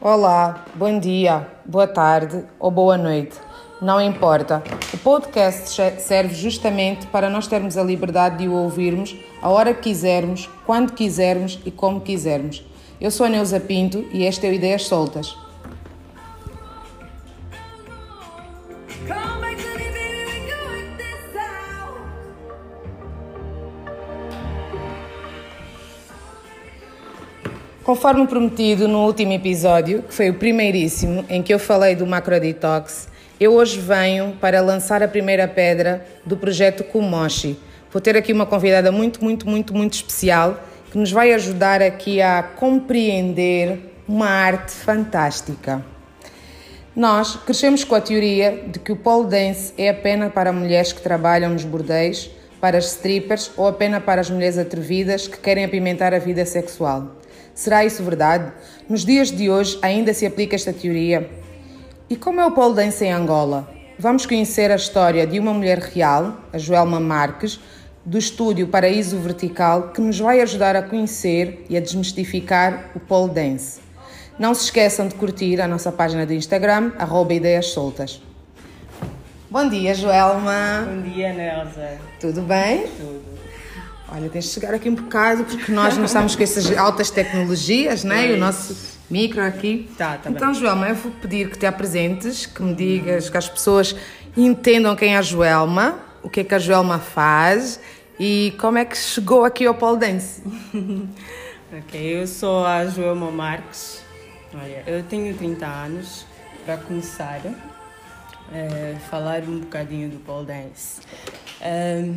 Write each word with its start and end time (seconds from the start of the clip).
Olá, 0.00 0.64
bom 0.74 0.98
dia, 0.98 1.46
boa 1.64 1.86
tarde 1.86 2.44
ou 2.58 2.72
boa 2.72 2.98
noite. 2.98 3.36
Não 3.80 4.00
importa. 4.00 4.60
O 4.92 4.98
podcast 4.98 5.80
serve 6.00 6.34
justamente 6.34 7.06
para 7.06 7.30
nós 7.30 7.46
termos 7.46 7.78
a 7.78 7.84
liberdade 7.84 8.38
de 8.38 8.48
o 8.48 8.54
ouvirmos 8.54 9.14
a 9.40 9.48
hora 9.48 9.72
que 9.72 9.82
quisermos, 9.82 10.50
quando 10.66 10.92
quisermos 10.92 11.60
e 11.64 11.70
como 11.70 12.00
quisermos. 12.00 12.66
Eu 13.00 13.12
sou 13.12 13.26
a 13.26 13.28
Neuza 13.28 13.60
Pinto 13.60 14.04
e 14.12 14.24
este 14.24 14.46
é 14.48 14.50
o 14.50 14.52
Ideias 14.52 14.86
Soltas. 14.86 15.36
Conforme 27.84 28.26
prometido 28.26 28.88
no 28.88 29.04
último 29.04 29.34
episódio, 29.34 30.04
que 30.04 30.14
foi 30.14 30.30
o 30.30 30.34
primeiríssimo, 30.34 31.22
em 31.28 31.42
que 31.42 31.52
eu 31.52 31.58
falei 31.58 31.94
do 31.94 32.06
Macro 32.06 32.40
Detox, 32.40 33.08
eu 33.38 33.52
hoje 33.52 33.78
venho 33.78 34.34
para 34.40 34.62
lançar 34.62 35.02
a 35.02 35.08
primeira 35.08 35.46
pedra 35.46 36.02
do 36.24 36.34
projeto 36.34 36.82
Kumoshi. 36.82 37.58
Vou 37.92 38.00
ter 38.00 38.16
aqui 38.16 38.32
uma 38.32 38.46
convidada 38.46 38.90
muito, 38.90 39.22
muito, 39.22 39.46
muito, 39.46 39.74
muito 39.74 39.92
especial 39.92 40.58
que 40.90 40.96
nos 40.96 41.12
vai 41.12 41.34
ajudar 41.34 41.82
aqui 41.82 42.22
a 42.22 42.42
compreender 42.42 43.92
uma 44.08 44.30
arte 44.30 44.72
fantástica. 44.72 45.84
Nós 46.96 47.36
crescemos 47.36 47.84
com 47.84 47.94
a 47.94 48.00
teoria 48.00 48.64
de 48.66 48.78
que 48.78 48.92
o 48.92 48.96
pole 48.96 49.28
dance 49.28 49.74
é 49.76 49.90
apenas 49.90 50.32
para 50.32 50.54
mulheres 50.54 50.90
que 50.94 51.02
trabalham 51.02 51.50
nos 51.50 51.64
bordéis, 51.64 52.30
para 52.62 52.78
as 52.78 52.92
strippers 52.92 53.50
ou 53.58 53.68
apenas 53.68 54.02
para 54.02 54.22
as 54.22 54.30
mulheres 54.30 54.56
atrevidas 54.56 55.28
que 55.28 55.36
querem 55.36 55.66
apimentar 55.66 56.14
a 56.14 56.18
vida 56.18 56.46
sexual. 56.46 57.10
Será 57.54 57.84
isso 57.84 58.02
verdade? 58.02 58.52
Nos 58.88 59.04
dias 59.04 59.30
de 59.30 59.48
hoje 59.48 59.78
ainda 59.80 60.12
se 60.12 60.26
aplica 60.26 60.56
esta 60.56 60.72
teoria? 60.72 61.30
E 62.10 62.16
como 62.16 62.40
é 62.40 62.44
o 62.44 62.50
pole 62.50 62.74
dance 62.74 63.04
em 63.04 63.12
Angola? 63.12 63.68
Vamos 63.96 64.26
conhecer 64.26 64.72
a 64.72 64.76
história 64.76 65.24
de 65.24 65.38
uma 65.38 65.54
mulher 65.54 65.78
real, 65.78 66.36
a 66.52 66.58
Joelma 66.58 66.98
Marques, 66.98 67.60
do 68.04 68.18
estúdio 68.18 68.66
Paraíso 68.66 69.18
Vertical, 69.18 69.92
que 69.92 70.00
nos 70.00 70.18
vai 70.18 70.40
ajudar 70.40 70.74
a 70.74 70.82
conhecer 70.82 71.64
e 71.70 71.76
a 71.76 71.80
desmistificar 71.80 72.90
o 72.94 73.00
pole 73.00 73.32
dance. 73.32 73.80
Não 74.36 74.52
se 74.52 74.64
esqueçam 74.64 75.06
de 75.06 75.14
curtir 75.14 75.60
a 75.60 75.68
nossa 75.68 75.92
página 75.92 76.26
do 76.26 76.32
Instagram, 76.32 76.92
arroba 76.98 77.32
Ideias 77.34 77.66
Soltas. 77.68 78.20
Bom 79.48 79.68
dia, 79.68 79.94
Joelma. 79.94 80.88
Bom 80.90 81.02
dia, 81.02 81.32
Nelza. 81.32 81.98
Tudo 82.18 82.42
bem? 82.42 82.88
Tudo. 82.98 83.33
Olha, 84.14 84.30
tens 84.30 84.44
de 84.44 84.50
chegar 84.50 84.72
aqui 84.72 84.88
um 84.88 84.94
bocado 84.94 85.42
porque 85.44 85.72
nós 85.72 85.96
não 85.96 86.04
estamos 86.04 86.36
com 86.36 86.42
essas 86.44 86.70
altas 86.78 87.10
tecnologias, 87.10 88.04
né? 88.04 88.30
E 88.30 88.34
o 88.34 88.36
nosso 88.36 88.96
micro 89.10 89.42
aqui. 89.42 89.90
Tá, 89.98 90.16
tá 90.16 90.30
então, 90.30 90.52
bem. 90.52 90.60
Joelma, 90.60 90.88
eu 90.88 90.94
vou 90.94 91.10
pedir 91.10 91.50
que 91.50 91.58
te 91.58 91.66
apresentes, 91.66 92.46
que 92.46 92.62
me 92.62 92.72
digas, 92.74 93.28
que 93.28 93.36
as 93.36 93.48
pessoas 93.48 93.96
entendam 94.36 94.94
quem 94.94 95.14
é 95.14 95.18
a 95.18 95.22
Joelma, 95.22 95.98
o 96.22 96.30
que 96.30 96.40
é 96.40 96.44
que 96.44 96.54
a 96.54 96.60
Joelma 96.60 97.00
faz 97.00 97.80
e 98.18 98.54
como 98.60 98.78
é 98.78 98.84
que 98.84 98.96
chegou 98.96 99.44
aqui 99.44 99.66
ao 99.66 99.74
pole 99.74 99.98
dance. 99.98 100.42
ok, 101.76 102.22
eu 102.22 102.28
sou 102.28 102.64
a 102.64 102.86
Joelma 102.86 103.32
Marques. 103.32 104.00
Olha, 104.54 104.84
eu 104.86 105.02
tenho 105.02 105.34
30 105.36 105.66
anos. 105.66 106.24
Para 106.64 106.78
começar, 106.78 107.40
é, 108.50 108.94
falar 109.10 109.42
um 109.42 109.58
bocadinho 109.58 110.08
do 110.08 110.18
pole 110.20 110.46
dance. 110.46 111.00
É, 111.60 112.12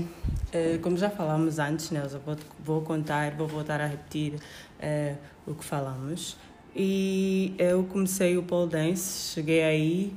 é, 0.51 0.77
como 0.79 0.97
já 0.97 1.09
falamos 1.09 1.59
antes, 1.59 1.91
Nelson, 1.91 2.19
vou, 2.25 2.35
vou 2.63 2.81
contar, 2.81 3.31
vou 3.31 3.47
voltar 3.47 3.81
a 3.81 3.85
repetir 3.85 4.35
é, 4.79 5.15
o 5.45 5.53
que 5.53 5.63
falamos. 5.63 6.37
E 6.75 7.55
eu 7.57 7.83
comecei 7.85 8.37
o 8.37 8.43
pole 8.43 8.69
dance, 8.69 9.33
cheguei 9.33 9.63
aí, 9.63 10.13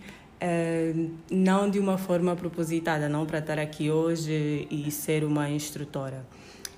não 1.31 1.71
de 1.71 1.79
uma 1.79 1.97
forma 1.97 2.37
propositada, 2.37 3.09
não 3.09 3.25
para 3.25 3.39
estar 3.39 3.59
aqui 3.59 3.91
hoje 3.91 4.69
e 4.71 4.91
ser 4.91 5.25
uma 5.25 5.49
instrutora. 5.49 6.23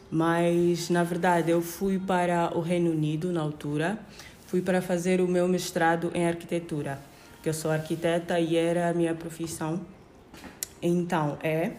Mas, 0.09 0.89
na 0.89 1.03
verdade, 1.03 1.51
eu 1.51 1.61
fui 1.61 1.99
para 1.99 2.57
o 2.57 2.61
Reino 2.61 2.93
Unido 2.93 3.33
na 3.33 3.41
altura, 3.41 3.99
fui 4.47 4.61
para 4.61 4.81
fazer 4.81 5.21
o 5.21 5.27
meu 5.27 5.49
mestrado 5.49 6.13
em 6.15 6.29
arquitetura 6.29 7.01
que 7.43 7.49
eu 7.49 7.55
sou 7.55 7.71
arquiteta 7.71 8.39
e 8.39 8.57
era 8.57 8.89
a 8.89 8.95
minha 8.95 9.15
profissão. 9.15 9.81
Então, 10.81 11.37
é, 11.43 11.73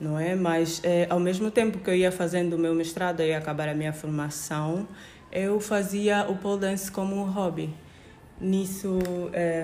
não 0.00 0.18
é? 0.18 0.34
Mas 0.34 0.80
é, 0.82 1.06
ao 1.10 1.20
mesmo 1.20 1.50
tempo 1.50 1.78
que 1.78 1.90
eu 1.90 1.94
ia 1.94 2.10
fazendo 2.10 2.54
o 2.54 2.58
meu 2.58 2.74
mestrado 2.74 3.20
e 3.20 3.34
acabar 3.34 3.68
a 3.68 3.74
minha 3.74 3.92
formação, 3.92 4.88
eu 5.30 5.60
fazia 5.60 6.26
o 6.28 6.36
pole 6.36 6.60
dance 6.60 6.90
como 6.90 7.14
um 7.14 7.24
hobby. 7.24 7.70
Nisso 8.40 8.98
é, 9.32 9.62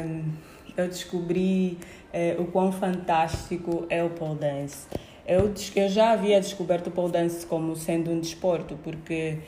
eu 0.76 0.86
descobri 0.86 1.78
é, 2.12 2.36
o 2.38 2.44
quão 2.44 2.70
fantástico 2.70 3.86
é 3.88 4.04
o 4.04 4.10
pole 4.10 4.38
dance. 4.38 4.86
Eu, 5.26 5.52
eu 5.74 5.88
já 5.88 6.12
havia 6.12 6.40
descoberto 6.40 6.88
o 6.88 6.90
pole 6.90 7.10
dance 7.10 7.44
como 7.46 7.74
sendo 7.74 8.12
um 8.12 8.20
desporto, 8.20 8.78
porque 8.84 9.38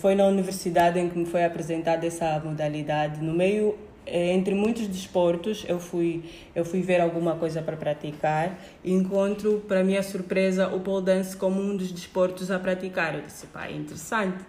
foi 0.00 0.14
na 0.14 0.26
universidade 0.26 1.00
em 1.00 1.08
que 1.08 1.18
me 1.18 1.26
foi 1.26 1.44
apresentada 1.44 2.06
essa 2.06 2.38
modalidade. 2.38 3.20
No 3.20 3.32
meio 3.32 3.76
entre 4.06 4.54
muitos 4.54 4.86
desportos 4.86 5.64
eu 5.68 5.78
fui 5.78 6.24
eu 6.54 6.64
fui 6.64 6.80
ver 6.82 7.00
alguma 7.00 7.34
coisa 7.36 7.62
para 7.62 7.76
praticar. 7.76 8.58
E 8.82 8.92
encontro 8.92 9.62
para 9.66 9.82
minha 9.82 10.02
surpresa 10.02 10.68
o 10.68 10.80
pole 10.80 11.04
dance 11.04 11.36
como 11.36 11.60
um 11.60 11.76
dos 11.76 11.90
desportos 11.90 12.50
a 12.50 12.58
praticar. 12.58 13.14
Eu 13.14 13.22
disse 13.22 13.46
pá 13.46 13.66
é 13.66 13.72
interessante. 13.72 14.44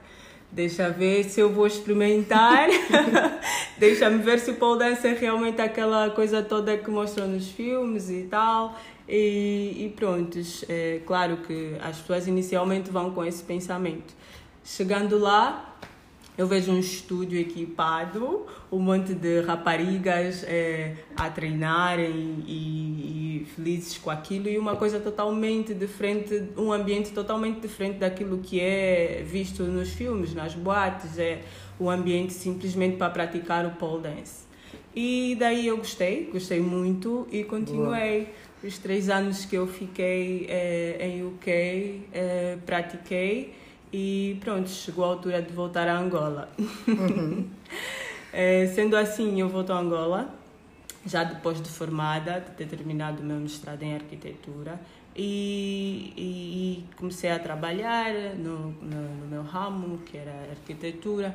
Deixa 0.52 0.90
ver 0.90 1.24
se 1.26 1.40
eu 1.40 1.52
vou 1.52 1.68
experimentar. 1.68 2.68
Deixa-me 3.78 4.20
ver 4.20 4.40
se 4.40 4.52
o 4.52 4.56
pole 4.56 4.80
dance 4.80 5.06
é 5.06 5.14
realmente 5.14 5.62
aquela 5.62 6.10
coisa 6.10 6.42
toda 6.42 6.78
que 6.78 6.90
mostram 6.90 7.28
nos 7.28 7.50
filmes 7.50 8.10
e 8.10 8.24
tal. 8.24 8.78
E, 9.08 9.86
e 9.86 9.94
pronto 9.96 10.40
é 10.68 11.02
claro 11.06 11.38
que 11.38 11.76
as 11.82 11.98
pessoas 11.98 12.28
inicialmente 12.28 12.90
vão 12.90 13.12
com 13.12 13.24
esse 13.24 13.44
pensamento. 13.44 14.14
Chegando 14.64 15.20
lá 15.20 15.78
eu 16.38 16.48
vejo 16.48 16.72
um 16.72 16.80
estúdio 16.80 17.40
equipado, 17.40 18.46
um 18.72 18.80
monte 18.80 19.14
de 19.14 19.42
raparigas 19.42 20.44
é, 20.44 20.96
a 21.16 21.30
treinarem 21.30 22.44
e, 22.46 23.42
e, 23.42 23.48
felizes 23.56 23.98
com 23.98 24.10
aquilo 24.10 24.50
e 24.50 24.58
uma 24.58 24.76
coisa 24.76 25.00
totalmente 25.00 25.74
diferente, 25.74 26.50
um 26.58 26.74
ambiente 26.74 27.12
totalmente 27.12 27.62
diferente 27.62 28.00
daquilo 28.00 28.40
que 28.40 28.60
é 28.60 29.24
visto 29.26 29.64
nos 29.64 29.90
filmes, 29.90 30.34
nas 30.34 30.54
boates. 30.54 31.18
É 31.18 31.42
um 31.80 31.90
ambiente 31.90 32.34
simplesmente 32.34 32.98
para 32.98 33.10
praticar 33.10 33.66
o 33.66 33.72
pole 33.72 34.04
dance. 34.04 34.46
E 34.94 35.36
daí 35.40 35.68
eu 35.68 35.78
gostei, 35.78 36.30
gostei 36.32 36.60
muito 36.60 37.28
e 37.32 37.44
continuei. 37.44 38.22
Boa. 38.22 38.46
Os 38.64 38.78
três 38.78 39.10
anos 39.10 39.46
que 39.46 39.56
eu 39.56 39.68
fiquei 39.68 40.48
é, 40.50 40.98
em 41.02 41.26
UK, 41.26 42.02
é, 42.12 42.58
pratiquei 42.66 43.54
e 43.98 44.36
pronto, 44.42 44.70
chegou 44.70 45.06
a 45.06 45.08
altura 45.08 45.42
de 45.42 45.54
voltar 45.54 45.88
a 45.88 45.98
Angola. 45.98 46.50
Uhum. 46.86 47.48
é, 48.34 48.68
sendo 48.76 48.98
assim, 48.98 49.40
eu 49.40 49.48
volto 49.48 49.72
a 49.72 49.80
Angola, 49.80 50.36
já 51.06 51.24
depois 51.24 51.62
de 51.62 51.70
formada, 51.70 52.42
de 52.42 52.52
ter 52.58 52.68
terminado 52.68 53.22
o 53.22 53.26
meu 53.26 53.38
mestrado 53.38 53.82
em 53.84 53.96
arquitetura, 53.96 54.78
e, 55.16 56.12
e, 56.18 56.22
e 56.22 56.86
comecei 56.98 57.32
a 57.32 57.40
trabalhar 57.40 58.14
no, 58.36 58.72
no, 58.82 59.16
no, 59.22 59.28
meu 59.28 59.44
ramo, 59.44 60.00
que 60.00 60.18
era 60.18 60.50
arquitetura. 60.52 61.34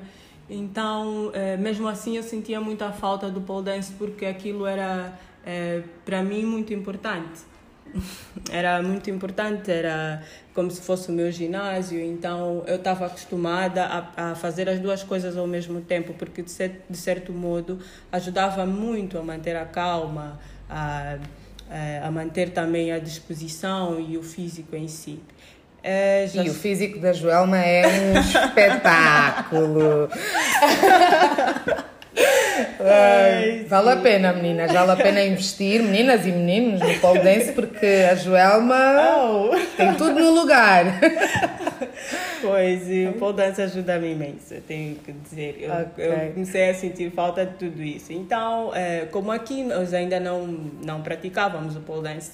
Então, 0.50 1.30
é, 1.32 1.56
mesmo 1.56 1.88
assim, 1.88 2.18
eu 2.18 2.22
sentia 2.22 2.60
muita 2.60 2.92
falta 2.92 3.30
do 3.30 3.40
pole 3.40 3.64
dance, 3.64 3.90
porque 3.94 4.26
aquilo 4.26 4.66
era, 4.66 5.18
é, 5.46 5.82
para 6.04 6.22
mim, 6.22 6.44
muito 6.44 6.74
importante 6.74 7.48
era 8.50 8.82
muito 8.82 9.10
importante, 9.10 9.70
era 9.70 10.22
como 10.54 10.70
se 10.70 10.80
fosse 10.80 11.10
o 11.10 11.12
meu 11.12 11.30
ginásio, 11.30 12.00
então 12.00 12.62
eu 12.66 12.76
estava 12.76 13.06
acostumada 13.06 13.84
a, 13.84 14.30
a, 14.30 14.34
fazer 14.34 14.68
as 14.68 14.78
duas 14.78 15.02
coisas 15.02 15.36
ao 15.36 15.46
mesmo 15.46 15.80
tempo, 15.80 16.12
porque 16.14 16.42
de, 16.42 16.50
certo, 16.50 16.82
de 16.90 16.96
certo 16.98 17.32
modo 17.32 17.78
ajudava 18.10 18.66
muito 18.66 19.18
a 19.18 19.22
manter 19.22 19.56
a 19.56 19.64
calma, 19.64 20.40
a, 20.68 21.18
a 22.02 22.10
manter 22.10 22.50
também 22.50 22.92
a 22.92 22.98
disposição 22.98 24.00
e 24.00 24.18
o 24.18 24.22
físico 24.22 24.74
em 24.74 24.88
si. 24.88 25.20
É, 25.82 26.26
já... 26.26 26.44
E 26.44 26.50
o 26.50 26.54
físico 26.54 26.98
da 26.98 27.12
Joelma 27.12 27.58
é 27.58 27.86
um 27.86 28.20
espetáculo. 28.20 30.08
Ai, 32.80 33.64
vale 33.68 33.90
a 33.90 33.96
pena, 33.96 34.32
meninas. 34.32 34.72
Vale 34.72 34.92
a 34.92 34.96
pena 34.96 35.22
investir, 35.22 35.82
meninas 35.82 36.26
e 36.26 36.32
meninos, 36.32 36.80
no 36.80 37.00
pole 37.00 37.20
dance, 37.20 37.52
porque 37.52 38.06
a 38.10 38.14
Joelma 38.14 38.76
oh. 39.16 39.50
tem 39.76 39.94
tudo 39.94 40.18
no 40.18 40.30
lugar. 40.30 41.00
Pois, 42.40 42.88
e 42.88 43.06
o 43.06 43.12
pole 43.14 43.36
dance 43.36 43.60
ajuda-me 43.60 44.12
imenso, 44.12 44.54
eu 44.54 44.62
tenho 44.62 44.96
que 44.96 45.12
dizer. 45.12 45.58
Eu, 45.60 45.72
okay. 45.72 46.06
eu, 46.06 46.32
comecei 46.32 46.70
a 46.70 46.74
sentir 46.74 47.10
falta 47.12 47.44
de 47.44 47.54
tudo 47.54 47.82
isso. 47.82 48.12
Então, 48.12 48.74
é, 48.74 49.06
como 49.10 49.30
aqui 49.30 49.62
nós 49.62 49.92
ainda 49.92 50.18
não, 50.18 50.46
não 50.46 51.02
praticávamos 51.02 51.76
o 51.76 51.80
pole 51.80 52.02
dance, 52.02 52.32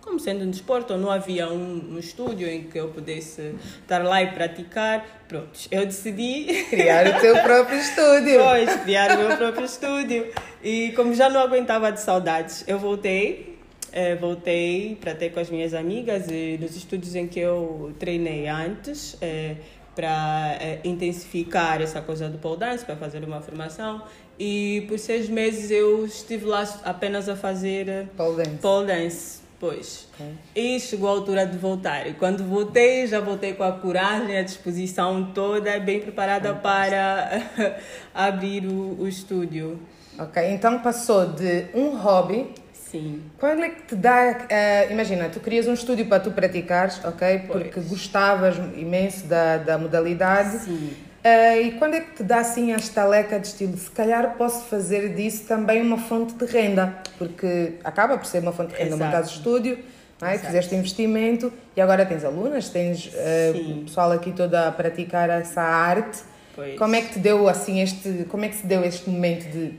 como 0.00 0.18
sendo 0.18 0.44
um 0.44 0.50
desporto, 0.50 0.96
não 0.96 1.10
havia 1.10 1.48
um, 1.48 1.94
um 1.94 1.98
estúdio 1.98 2.48
em 2.48 2.64
que 2.64 2.78
eu 2.78 2.88
pudesse 2.88 3.54
estar 3.80 4.02
lá 4.02 4.22
e 4.22 4.28
praticar. 4.32 5.24
Pronto, 5.28 5.58
eu 5.70 5.84
decidi 5.84 6.64
criar 6.70 7.06
o 7.06 7.20
teu 7.20 7.36
próprio 7.42 7.78
estúdio. 7.78 8.40
Pois, 8.42 8.76
criar 8.82 9.18
o 9.18 9.18
meu 9.18 9.36
próprio 9.36 9.64
estúdio. 9.64 10.32
E 10.62 10.92
como 10.92 11.14
já 11.14 11.28
não 11.28 11.40
aguentava 11.40 11.92
de 11.92 12.00
saudades, 12.00 12.64
eu 12.66 12.78
voltei. 12.78 13.58
Eh, 13.90 14.16
voltei 14.16 14.98
para 15.00 15.14
ter 15.14 15.30
com 15.30 15.40
as 15.40 15.48
minhas 15.48 15.72
amigas 15.72 16.26
e 16.30 16.58
nos 16.60 16.76
estúdios 16.76 17.14
em 17.14 17.26
que 17.26 17.40
eu 17.40 17.94
treinei 17.98 18.46
antes. 18.46 19.16
Eh, 19.20 19.56
para 19.98 20.56
eh, 20.60 20.78
intensificar 20.84 21.82
essa 21.82 22.00
coisa 22.00 22.28
do 22.28 22.38
pole 22.38 22.60
dance, 22.60 22.84
para 22.84 22.94
fazer 22.94 23.24
uma 23.24 23.40
formação. 23.40 24.00
E 24.38 24.84
por 24.86 24.96
seis 24.96 25.28
meses 25.28 25.72
eu 25.72 26.06
estive 26.06 26.44
lá 26.44 26.62
apenas 26.84 27.28
a 27.28 27.34
fazer 27.34 28.06
pole 28.16 28.36
dance. 28.36 28.58
Pole 28.58 28.86
dance. 28.86 29.47
Pois. 29.60 30.08
Okay. 30.14 30.34
E 30.54 30.80
chegou 30.80 31.08
a 31.08 31.12
altura 31.12 31.46
de 31.46 31.58
voltar. 31.58 32.06
E 32.06 32.14
quando 32.14 32.44
voltei, 32.44 33.06
já 33.06 33.20
voltei 33.20 33.54
com 33.54 33.64
a 33.64 33.72
coragem, 33.72 34.38
a 34.38 34.42
disposição 34.42 35.32
toda, 35.34 35.78
bem 35.80 36.00
preparada 36.00 36.54
para 36.54 37.42
abrir 38.14 38.66
o, 38.66 39.00
o 39.00 39.08
estúdio. 39.08 39.80
Ok, 40.18 40.42
então 40.50 40.80
passou 40.80 41.26
de 41.26 41.66
um 41.74 41.96
hobby 41.96 42.52
Sim. 42.90 43.22
Quando 43.38 43.62
é 43.62 43.68
que 43.68 43.82
te 43.82 43.94
dá. 43.94 44.30
Uh, 44.30 44.92
imagina, 44.92 45.28
tu 45.28 45.40
querias 45.40 45.66
um 45.66 45.74
estúdio 45.74 46.06
para 46.06 46.20
tu 46.20 46.30
praticares, 46.30 47.04
ok? 47.04 47.40
Porque 47.40 47.68
pois. 47.68 47.88
gostavas 47.88 48.56
imenso 48.76 49.26
da, 49.26 49.58
da 49.58 49.76
modalidade. 49.76 50.58
Sim. 50.60 50.96
Uh, 51.24 51.60
e 51.62 51.72
quando 51.72 51.94
é 51.94 52.00
que 52.00 52.16
te 52.16 52.22
dá 52.22 52.38
assim 52.38 52.72
a 52.72 52.76
estaleca 52.76 53.40
de 53.40 53.48
estilo? 53.48 53.76
Se 53.76 53.90
calhar 53.90 54.36
posso 54.36 54.66
fazer 54.66 55.14
disso 55.14 55.44
também 55.46 55.82
uma 55.82 55.98
fonte 55.98 56.34
de 56.34 56.44
renda, 56.44 56.94
porque 57.18 57.74
acaba 57.82 58.16
por 58.16 58.26
ser 58.26 58.40
uma 58.40 58.52
fonte 58.52 58.72
de 58.72 58.78
renda, 58.78 58.94
Exato. 58.94 59.04
montares 59.04 59.30
estúdio, 59.30 59.78
não 60.20 60.28
é? 60.28 60.38
fizeste 60.38 60.74
investimento 60.74 61.52
e 61.76 61.80
agora 61.80 62.06
tens 62.06 62.24
alunas, 62.24 62.68
tens 62.68 63.06
uh, 63.06 63.84
pessoal 63.84 64.12
aqui 64.12 64.32
toda 64.32 64.68
a 64.68 64.72
praticar 64.72 65.28
essa 65.28 65.60
arte. 65.60 66.20
Pois. 66.54 66.78
Como 66.78 66.94
é 66.94 67.02
que 67.02 67.14
te 67.14 67.18
deu 67.18 67.48
assim 67.48 67.80
este, 67.80 68.26
como 68.28 68.44
é 68.44 68.48
que 68.48 68.56
se 68.56 68.66
deu 68.66 68.84
este 68.84 69.10
momento 69.10 69.50
de 69.50 69.74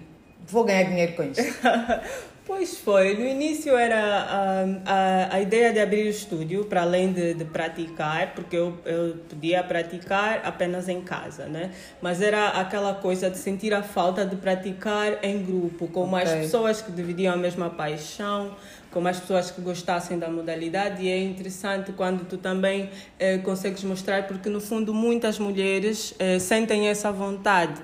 vou 0.45 0.63
ganhar 0.63 0.83
dinheiro 0.83 1.13
com 1.13 1.23
isto? 1.23 1.43
Pois 2.49 2.79
foi. 2.79 3.13
No 3.13 3.27
início 3.27 3.77
era 3.77 4.01
a, 4.01 4.63
a, 4.83 5.35
a 5.35 5.39
ideia 5.39 5.71
de 5.71 5.79
abrir 5.79 6.07
o 6.07 6.09
estúdio, 6.09 6.65
para 6.65 6.81
além 6.81 7.13
de, 7.13 7.35
de 7.35 7.45
praticar, 7.45 8.33
porque 8.33 8.55
eu, 8.55 8.75
eu 8.85 9.17
podia 9.29 9.63
praticar 9.63 10.41
apenas 10.43 10.89
em 10.89 10.99
casa, 10.99 11.45
né? 11.45 11.69
Mas 12.01 12.23
era 12.23 12.47
aquela 12.47 12.95
coisa 12.95 13.29
de 13.29 13.37
sentir 13.37 13.71
a 13.71 13.83
falta 13.83 14.25
de 14.25 14.35
praticar 14.35 15.23
em 15.23 15.45
grupo, 15.45 15.87
com 15.89 15.99
okay. 15.99 16.11
mais 16.11 16.31
pessoas 16.31 16.81
que 16.81 16.91
dividiam 16.91 17.35
a 17.35 17.37
mesma 17.37 17.69
paixão, 17.69 18.55
com 18.89 18.99
mais 18.99 19.19
pessoas 19.19 19.51
que 19.51 19.61
gostassem 19.61 20.17
da 20.17 20.27
modalidade. 20.27 21.03
E 21.03 21.07
é 21.07 21.23
interessante 21.23 21.91
quando 21.91 22.25
tu 22.25 22.35
também 22.35 22.89
eh, 23.19 23.37
consegues 23.37 23.83
mostrar, 23.83 24.25
porque 24.25 24.49
no 24.49 24.59
fundo 24.59 24.91
muitas 24.91 25.37
mulheres 25.37 26.15
eh, 26.17 26.39
sentem 26.39 26.87
essa 26.87 27.11
vontade 27.11 27.79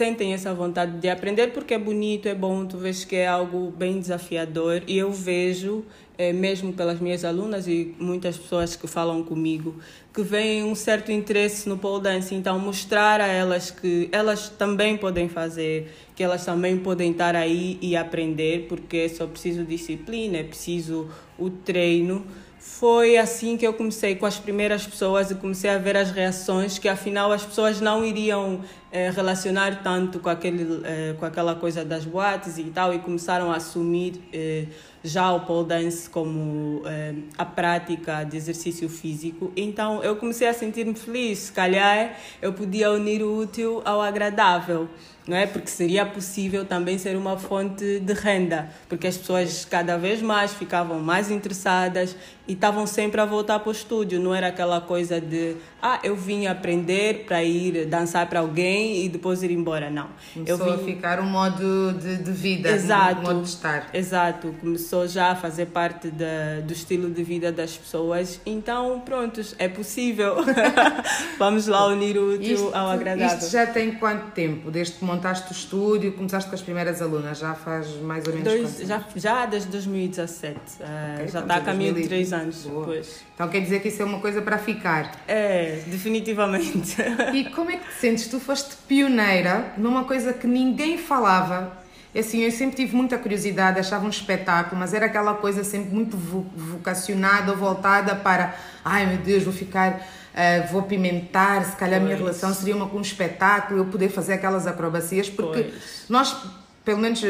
sentem 0.00 0.32
essa 0.32 0.54
vontade 0.54 0.92
de 0.92 1.10
aprender 1.10 1.48
porque 1.48 1.74
é 1.74 1.78
bonito, 1.78 2.26
é 2.26 2.34
bom, 2.34 2.64
tu 2.64 2.78
vês 2.78 3.04
que 3.04 3.16
é 3.16 3.26
algo 3.26 3.70
bem 3.70 4.00
desafiador. 4.00 4.82
E 4.86 4.96
eu 4.96 5.12
vejo, 5.12 5.84
é, 6.16 6.32
mesmo 6.32 6.72
pelas 6.72 6.98
minhas 6.98 7.22
alunas 7.22 7.68
e 7.68 7.94
muitas 7.98 8.38
pessoas 8.38 8.74
que 8.74 8.86
falam 8.86 9.22
comigo, 9.22 9.74
que 10.14 10.22
vem 10.22 10.64
um 10.64 10.74
certo 10.74 11.12
interesse 11.12 11.68
no 11.68 11.76
pole 11.76 12.02
dance, 12.02 12.34
então 12.34 12.58
mostrar 12.58 13.20
a 13.20 13.26
elas 13.26 13.70
que 13.70 14.08
elas 14.10 14.48
também 14.48 14.96
podem 14.96 15.28
fazer, 15.28 15.92
que 16.16 16.22
elas 16.22 16.46
também 16.46 16.78
podem 16.78 17.10
estar 17.10 17.36
aí 17.36 17.76
e 17.82 17.94
aprender, 17.94 18.68
porque 18.70 18.96
é 18.96 19.08
só 19.10 19.26
preciso 19.26 19.64
disciplina, 19.64 20.38
é 20.38 20.44
preciso 20.44 21.10
o 21.38 21.50
treino. 21.50 22.24
Foi 22.58 23.16
assim 23.16 23.56
que 23.56 23.66
eu 23.66 23.72
comecei 23.72 24.14
com 24.14 24.24
as 24.24 24.38
primeiras 24.38 24.86
pessoas 24.86 25.30
e 25.30 25.34
comecei 25.34 25.68
a 25.68 25.78
ver 25.78 25.96
as 25.96 26.10
reações 26.10 26.78
que 26.78 26.88
afinal 26.88 27.32
as 27.32 27.44
pessoas 27.44 27.80
não 27.80 28.04
iriam 28.04 28.60
eh, 28.92 29.08
relacionar 29.10 29.84
tanto 29.84 30.18
com 30.18 30.28
aquele 30.28 30.82
eh, 30.84 31.14
com 31.16 31.24
aquela 31.24 31.54
coisa 31.54 31.84
das 31.84 32.04
boates 32.04 32.58
e 32.58 32.64
tal 32.64 32.92
e 32.92 32.98
começaram 32.98 33.52
a 33.52 33.54
assumir 33.54 34.20
eh, 34.32 34.64
já 35.04 35.32
o 35.32 35.40
pole 35.46 35.68
dance 35.68 36.10
como 36.10 36.82
a 37.38 37.44
prática 37.44 38.24
de 38.24 38.36
exercício 38.36 38.88
físico 38.88 39.52
então 39.56 40.02
eu 40.02 40.16
comecei 40.16 40.48
a 40.48 40.52
sentir-me 40.52 40.94
feliz 40.94 41.38
se 41.38 41.52
calhar 41.52 42.16
eu 42.42 42.52
podia 42.52 42.90
unir 42.90 43.22
o 43.22 43.38
útil 43.38 43.80
ao 43.84 44.02
agradável 44.02 44.88
não 45.30 45.36
é? 45.36 45.46
Porque 45.46 45.68
seria 45.68 46.04
possível 46.04 46.64
também 46.64 46.98
ser 46.98 47.16
uma 47.16 47.38
fonte 47.38 48.00
de 48.00 48.12
renda, 48.12 48.68
porque 48.88 49.06
as 49.06 49.16
pessoas 49.16 49.64
cada 49.64 49.96
vez 49.96 50.20
mais 50.20 50.52
ficavam 50.52 50.98
mais 50.98 51.30
interessadas 51.30 52.16
e 52.48 52.52
estavam 52.52 52.84
sempre 52.84 53.20
a 53.20 53.24
voltar 53.24 53.60
para 53.60 53.68
o 53.68 53.72
estúdio. 53.72 54.18
Não 54.18 54.34
era 54.34 54.48
aquela 54.48 54.80
coisa 54.80 55.20
de, 55.20 55.54
ah, 55.80 56.00
eu 56.02 56.16
vim 56.16 56.46
aprender 56.46 57.26
para 57.26 57.44
ir 57.44 57.86
dançar 57.86 58.28
para 58.28 58.40
alguém 58.40 58.79
e 58.80 59.08
depois 59.08 59.42
ir 59.42 59.50
embora. 59.50 59.90
Não. 59.90 60.08
Começou 60.34 60.66
eu 60.66 60.76
vim... 60.76 60.82
a 60.82 60.84
ficar 60.94 61.20
um 61.20 61.26
modo 61.26 61.92
de, 61.94 62.16
de 62.18 62.32
vida, 62.32 62.70
exato, 62.70 63.20
um 63.20 63.24
modo 63.24 63.42
de 63.42 63.48
estar. 63.48 63.88
Exato. 63.94 64.54
Começou 64.60 65.06
já 65.06 65.30
a 65.30 65.36
fazer 65.36 65.66
parte 65.66 66.10
da, 66.10 66.60
do 66.62 66.72
estilo 66.72 67.10
de 67.10 67.22
vida 67.22 67.50
das 67.50 67.76
pessoas. 67.76 68.40
Então, 68.44 69.00
prontos, 69.00 69.54
é 69.58 69.68
possível. 69.68 70.36
Vamos 71.38 71.66
lá 71.66 71.86
unir 71.86 72.18
o 72.18 72.34
útil 72.34 72.54
isto, 72.54 72.74
ao 72.74 72.90
agradável. 72.90 73.38
Isto 73.38 73.50
já 73.50 73.66
tem 73.66 73.92
quanto 73.92 74.32
tempo? 74.32 74.70
Desde 74.70 74.94
que 74.94 75.04
montaste 75.04 75.50
o 75.50 75.52
estúdio, 75.52 76.12
começaste 76.12 76.48
com 76.48 76.54
as 76.54 76.62
primeiras 76.62 77.00
alunas? 77.00 77.38
Já 77.38 77.54
faz 77.54 77.88
mais 78.00 78.26
ou 78.26 78.34
menos 78.34 78.48
Dois, 78.48 78.88
já, 78.88 79.04
já 79.14 79.46
desde 79.46 79.70
2017. 79.70 80.58
Uh, 80.58 81.14
okay, 81.14 81.28
já 81.28 81.40
está 81.40 81.56
a 81.56 81.60
caminho 81.60 81.94
de 81.94 82.06
três 82.06 82.32
anos 82.32 82.40
anos 82.40 82.66
Boa. 82.66 82.86
depois. 82.86 83.29
Então 83.40 83.48
quer 83.48 83.62
dizer 83.62 83.80
que 83.80 83.88
isso 83.88 84.02
é 84.02 84.04
uma 84.04 84.18
coisa 84.18 84.42
para 84.42 84.58
ficar? 84.58 85.12
É, 85.26 85.80
definitivamente. 85.86 86.94
E 87.32 87.44
como 87.48 87.70
é 87.70 87.78
que 87.78 87.88
te 87.88 87.94
sentes? 87.94 88.28
Tu 88.28 88.38
foste 88.38 88.76
pioneira 88.86 89.72
numa 89.78 90.04
coisa 90.04 90.34
que 90.34 90.46
ninguém 90.46 90.98
falava. 90.98 91.72
É 92.14 92.20
assim, 92.20 92.40
eu 92.42 92.50
sempre 92.50 92.76
tive 92.76 92.94
muita 92.94 93.16
curiosidade, 93.16 93.80
achava 93.80 94.04
um 94.04 94.10
espetáculo, 94.10 94.78
mas 94.78 94.92
era 94.92 95.06
aquela 95.06 95.32
coisa 95.32 95.64
sempre 95.64 95.88
muito 95.88 96.18
vocacionada 96.18 97.52
ou 97.52 97.56
voltada 97.56 98.14
para, 98.14 98.54
ai 98.84 99.06
meu 99.06 99.16
Deus, 99.16 99.42
vou 99.42 99.54
ficar, 99.54 99.94
uh, 99.94 100.70
vou 100.70 100.82
pimentar, 100.82 101.64
se 101.64 101.76
calhar 101.76 101.98
pois. 101.98 102.02
a 102.02 102.04
minha 102.04 102.16
relação 102.16 102.52
seria 102.52 102.76
uma 102.76 102.90
com 102.90 102.98
um 102.98 103.00
espetáculo, 103.00 103.80
eu 103.80 103.86
poder 103.86 104.10
fazer 104.10 104.34
aquelas 104.34 104.66
acrobacias, 104.66 105.30
porque 105.30 105.62
pois. 105.62 106.04
nós 106.10 106.36
pelo 106.84 106.98
menos 106.98 107.22
uh, 107.22 107.26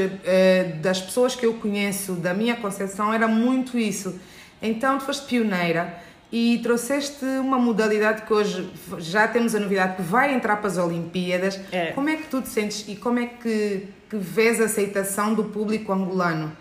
das 0.81 1.01
pessoas 1.01 1.37
que 1.37 1.47
eu 1.47 1.55
conheço, 1.55 2.15
da 2.15 2.35
minha 2.35 2.57
concepção, 2.57 3.13
era 3.13 3.29
muito 3.29 3.79
isso. 3.79 4.19
Então, 4.63 4.99
tu 4.99 5.05
foste 5.05 5.27
pioneira 5.27 5.95
e 6.33 6.59
trouxeste 6.63 7.25
uma 7.25 7.59
modalidade 7.59 8.23
que 8.23 8.33
hoje 8.33 8.71
já 8.99 9.27
temos 9.27 9.55
a 9.55 9.61
novidade 9.61 9.97
que 9.97 10.03
vai 10.03 10.33
entrar 10.33 10.57
para 10.59 10.69
as 10.69 10.79
Olimpíadas. 10.79 11.61
É. 11.73 11.87
Como 11.87 12.09
é 12.09 12.17
que 12.17 12.29
tu 12.29 12.41
te 12.41 12.49
sentes 12.49 12.85
e 12.89 12.95
como 12.95 13.19
é 13.19 13.27
que, 13.27 13.89
que 14.09 14.17
vês 14.17 14.61
a 14.61 14.65
aceitação 14.65 15.35
do 15.35 15.45
público 15.45 15.93
angolano? 15.93 16.53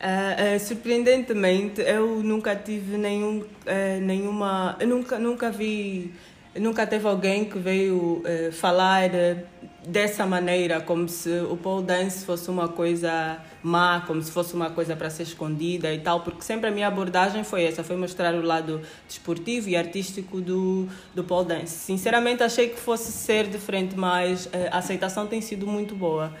Uh, 0.00 0.56
uh, 0.56 0.60
surpreendentemente, 0.60 1.82
eu 1.82 2.22
nunca 2.22 2.56
tive 2.56 2.96
nenhum, 2.96 3.40
uh, 3.40 4.00
nenhuma. 4.00 4.74
Eu 4.80 4.88
nunca, 4.88 5.18
nunca 5.18 5.50
vi. 5.50 6.14
Nunca 6.58 6.86
teve 6.86 7.06
alguém 7.06 7.44
que 7.44 7.58
veio 7.58 8.24
falar 8.50 9.08
dessa 9.86 10.26
maneira, 10.26 10.80
como 10.80 11.08
se 11.08 11.30
o 11.40 11.56
pole 11.56 11.84
dance 11.84 12.24
fosse 12.24 12.50
uma 12.50 12.68
coisa 12.68 13.38
má, 13.62 14.02
como 14.06 14.22
se 14.22 14.30
fosse 14.30 14.54
uma 14.54 14.70
coisa 14.70 14.94
para 14.94 15.08
ser 15.10 15.22
escondida 15.22 15.92
e 15.92 15.98
tal, 15.98 16.20
porque 16.20 16.42
sempre 16.42 16.68
a 16.68 16.72
minha 16.72 16.86
abordagem 16.86 17.44
foi 17.44 17.64
essa, 17.64 17.82
foi 17.82 17.96
mostrar 17.96 18.34
o 18.34 18.42
lado 18.42 18.82
desportivo 19.08 19.68
e 19.68 19.76
artístico 19.76 20.40
do, 20.40 20.88
do 21.14 21.24
pole 21.24 21.48
dance. 21.48 21.74
Sinceramente 21.74 22.42
achei 22.42 22.68
que 22.68 22.78
fosse 22.78 23.10
ser 23.12 23.46
diferente, 23.46 23.96
mas 23.96 24.48
eh, 24.52 24.68
a 24.70 24.78
aceitação 24.78 25.26
tem 25.26 25.40
sido 25.40 25.66
muito 25.66 25.94
boa. 25.94 26.32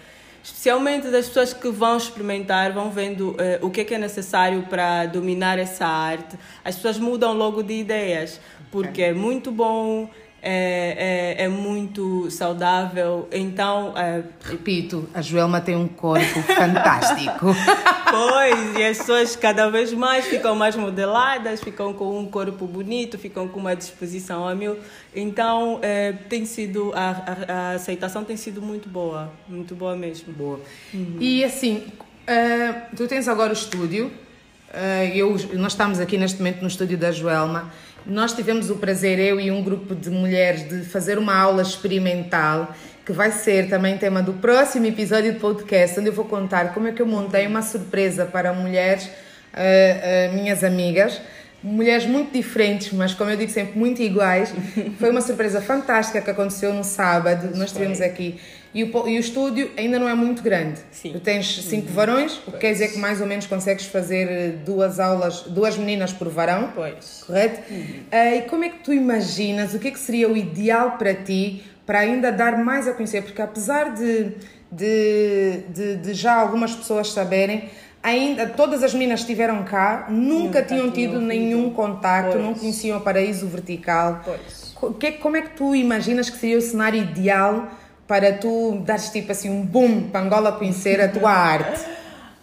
Especialmente 0.42 1.08
das 1.08 1.26
pessoas 1.26 1.52
que 1.52 1.68
vão 1.68 1.98
experimentar, 1.98 2.72
vão 2.72 2.90
vendo 2.90 3.36
eh, 3.38 3.58
o 3.62 3.70
que 3.70 3.82
é, 3.82 3.84
que 3.84 3.94
é 3.94 3.98
necessário 3.98 4.62
para 4.62 5.04
dominar 5.06 5.58
essa 5.58 5.86
arte. 5.86 6.38
As 6.64 6.76
pessoas 6.76 6.98
mudam 6.98 7.34
logo 7.34 7.62
de 7.62 7.74
ideias, 7.74 8.40
porque 8.70 9.02
é 9.02 9.12
muito 9.12 9.50
bom, 9.50 10.08
é, 10.42 11.36
é, 11.38 11.44
é, 11.44 11.48
muito 11.48 12.30
saudável. 12.30 13.28
Então. 13.30 13.92
É... 13.96 14.22
Repito, 14.42 15.08
a 15.12 15.20
Joelma 15.20 15.60
tem 15.60 15.76
um 15.76 15.88
corpo 15.88 16.42
fantástico. 16.42 17.46
Pois, 18.10 18.76
e 18.76 18.82
as 18.82 18.98
pessoas 18.98 19.36
cada 19.36 19.70
vez 19.70 19.92
mais 19.92 20.26
ficam 20.26 20.56
mais 20.56 20.74
modeladas, 20.74 21.62
ficam 21.62 21.92
com 21.92 22.18
um 22.18 22.26
corpo 22.26 22.66
bonito, 22.66 23.16
ficam 23.16 23.46
com 23.46 23.60
uma 23.60 23.76
disposição 23.76 24.48
a 24.48 24.52
mil. 24.52 24.78
Então, 25.14 25.78
é, 25.80 26.12
tem 26.28 26.44
sido. 26.44 26.92
A, 26.92 27.10
a, 27.10 27.52
a, 27.52 27.70
aceitação 27.74 28.24
tem 28.24 28.36
sido 28.36 28.60
muito 28.60 28.88
boa, 28.88 29.32
muito 29.48 29.76
boa 29.76 29.94
mesmo. 29.94 30.32
Boa. 30.32 30.60
Uhum. 30.92 31.18
E 31.20 31.44
assim, 31.44 31.84
uh, 31.86 32.96
tu 32.96 33.06
tens 33.06 33.28
agora 33.28 33.50
o 33.50 33.52
estúdio, 33.52 34.06
uh, 34.06 35.14
eu, 35.14 35.36
nós 35.54 35.72
estamos 35.72 36.00
aqui 36.00 36.18
neste 36.18 36.38
momento 36.38 36.62
no 36.62 36.68
estúdio 36.68 36.98
da 36.98 37.12
Joelma. 37.12 37.72
Nós 38.06 38.32
tivemos 38.32 38.70
o 38.70 38.76
prazer, 38.76 39.18
eu 39.18 39.40
e 39.40 39.50
um 39.50 39.62
grupo 39.62 39.94
de 39.94 40.10
mulheres, 40.10 40.68
de 40.68 40.84
fazer 40.84 41.18
uma 41.18 41.34
aula 41.36 41.62
experimental 41.62 42.74
que 43.04 43.12
vai 43.12 43.32
ser 43.32 43.68
também 43.68 43.96
tema 43.98 44.22
do 44.22 44.34
próximo 44.34 44.86
episódio 44.86 45.32
do 45.32 45.40
podcast, 45.40 45.98
onde 45.98 46.08
eu 46.08 46.12
vou 46.12 46.24
contar 46.24 46.72
como 46.72 46.86
é 46.86 46.92
que 46.92 47.02
eu 47.02 47.06
montei 47.06 47.46
uma 47.46 47.62
surpresa 47.62 48.24
para 48.24 48.52
mulheres 48.52 49.04
uh, 49.04 50.30
uh, 50.30 50.34
minhas 50.34 50.62
amigas 50.62 51.20
mulheres 51.62 52.06
muito 52.06 52.32
diferentes, 52.32 52.92
mas 52.92 53.12
como 53.14 53.30
eu 53.30 53.36
digo 53.36 53.50
sempre, 53.50 53.78
muito 53.78 54.00
iguais. 54.02 54.52
Foi 54.98 55.10
uma 55.10 55.20
surpresa 55.20 55.60
fantástica 55.60 56.20
que 56.20 56.30
aconteceu 56.30 56.72
no 56.72 56.84
sábado. 56.84 57.56
Nós 57.56 57.70
estivemos 57.70 58.00
aqui. 58.00 58.40
E 58.72 58.84
o, 58.84 59.08
e 59.08 59.16
o 59.16 59.20
estúdio 59.20 59.70
ainda 59.76 59.98
não 59.98 60.08
é 60.08 60.14
muito 60.14 60.42
grande. 60.42 60.80
Sim. 60.92 61.12
Tu 61.12 61.20
tens 61.20 61.64
cinco 61.64 61.88
uhum. 61.88 61.94
varões, 61.94 62.40
o 62.46 62.52
que 62.52 62.58
quer 62.58 62.72
dizer 62.72 62.92
que 62.92 62.98
mais 62.98 63.20
ou 63.20 63.26
menos 63.26 63.46
consegues 63.46 63.86
fazer 63.86 64.28
eh, 64.30 64.48
duas 64.64 65.00
aulas, 65.00 65.42
duas 65.42 65.76
meninas 65.76 66.12
por 66.12 66.28
varão. 66.28 66.70
Pois. 66.74 67.24
Correto? 67.26 67.60
Uhum. 67.68 67.84
Uh, 68.12 68.36
e 68.36 68.42
como 68.42 68.64
é 68.64 68.68
que 68.68 68.78
tu 68.78 68.92
imaginas, 68.92 69.74
o 69.74 69.78
que 69.80 69.88
é 69.88 69.90
que 69.90 69.98
seria 69.98 70.28
o 70.28 70.36
ideal 70.36 70.92
para 70.92 71.14
ti 71.14 71.64
para 71.84 72.00
ainda 72.00 72.30
dar 72.30 72.56
mais 72.58 72.86
a 72.86 72.92
conhecer? 72.92 73.22
Porque 73.22 73.42
apesar 73.42 73.92
de, 73.94 74.34
de, 74.70 75.62
de, 75.68 75.96
de 75.96 76.14
já 76.14 76.34
algumas 76.34 76.72
pessoas 76.72 77.10
saberem, 77.10 77.68
ainda 78.00 78.46
todas 78.46 78.84
as 78.84 78.92
meninas 78.92 79.20
que 79.20 79.32
estiveram 79.32 79.64
cá 79.64 80.06
nunca, 80.08 80.60
nunca 80.60 80.62
tinham 80.62 80.92
tido 80.92 81.20
nenhum 81.20 81.70
contacto, 81.70 82.32
pois. 82.32 82.44
não 82.44 82.54
conheciam 82.54 82.98
o 82.98 83.00
paraíso 83.00 83.48
vertical. 83.48 84.20
Pois. 84.24 84.76
Que, 84.98 85.12
como 85.12 85.36
é 85.36 85.42
que 85.42 85.50
tu 85.50 85.74
imaginas 85.74 86.30
que 86.30 86.38
seria 86.38 86.56
o 86.56 86.62
cenário 86.62 87.02
ideal 87.02 87.68
para 88.10 88.32
tu 88.32 88.82
dares 88.84 89.08
tipo 89.10 89.30
assim 89.30 89.48
um 89.48 89.64
boom 89.64 90.10
para 90.10 90.22
Angola 90.22 90.50
conhecer 90.50 91.00
a 91.00 91.06
tua 91.06 91.30
arte? 91.30 91.80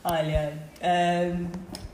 Olha, 0.01 0.53
hum, 0.81 1.47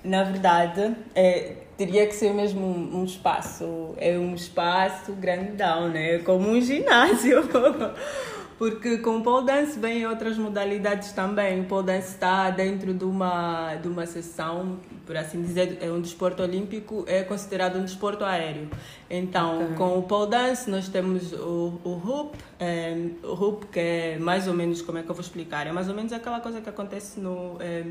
na 0.04 0.24
verdade, 0.26 0.96
é, 1.16 1.54
teria 1.76 2.06
que 2.06 2.14
ser 2.14 2.36
mesmo 2.36 2.64
um, 2.64 3.00
um, 3.00 3.04
espaço, 3.04 3.96
é 3.98 4.16
um 4.16 4.36
espaço 4.36 5.14
grandão, 5.14 5.90
né? 5.90 6.20
Como 6.20 6.50
um 6.50 6.62
ginásio. 6.62 7.50
porque 8.58 9.00
com 9.00 9.18
o 9.18 9.22
pole 9.22 9.46
dance 9.46 9.78
vem 9.80 10.06
outras 10.06 10.38
modalidades 10.38 11.12
também. 11.12 11.60
O 11.60 11.66
pole 11.66 11.88
dance 11.88 12.10
está 12.10 12.50
dentro 12.50 12.94
de 12.94 13.04
uma, 13.04 13.76
de 13.76 13.88
uma 13.88 14.06
sessão, 14.06 14.78
por 15.06 15.18
assim 15.18 15.42
dizer, 15.42 15.80
é 15.82 15.92
um 15.92 16.00
desporto 16.00 16.42
olímpico, 16.42 17.04
é 17.08 17.24
considerado 17.24 17.78
um 17.78 17.84
desporto 17.84 18.24
aéreo. 18.24 18.70
Então, 19.10 19.64
okay. 19.64 19.76
com 19.76 20.00
o 20.00 20.04
pole 20.04 20.32
dance, 20.32 20.70
nós 20.70 20.88
temos 20.88 21.34
o, 21.34 21.80
o 21.84 21.90
hoop, 21.90 22.38
é, 22.64 22.96
o 23.24 23.34
hoop 23.34 23.66
que 23.66 23.80
é 23.80 24.18
mais 24.18 24.48
ou 24.48 24.54
menos, 24.54 24.82
como 24.82 24.98
é 24.98 25.04
que 25.04 25.10
eu 25.10 25.14
vou 25.14 25.22
explicar? 25.22 25.68
É 25.68 25.72
mais 25.74 25.90
ou 25.90 25.96
menos 25.96 26.14
aquela 26.14 26.40
coisa 26.40 26.62
que 26.62 26.70
acontece 26.70 27.20
no, 27.20 27.58
é, 27.60 27.84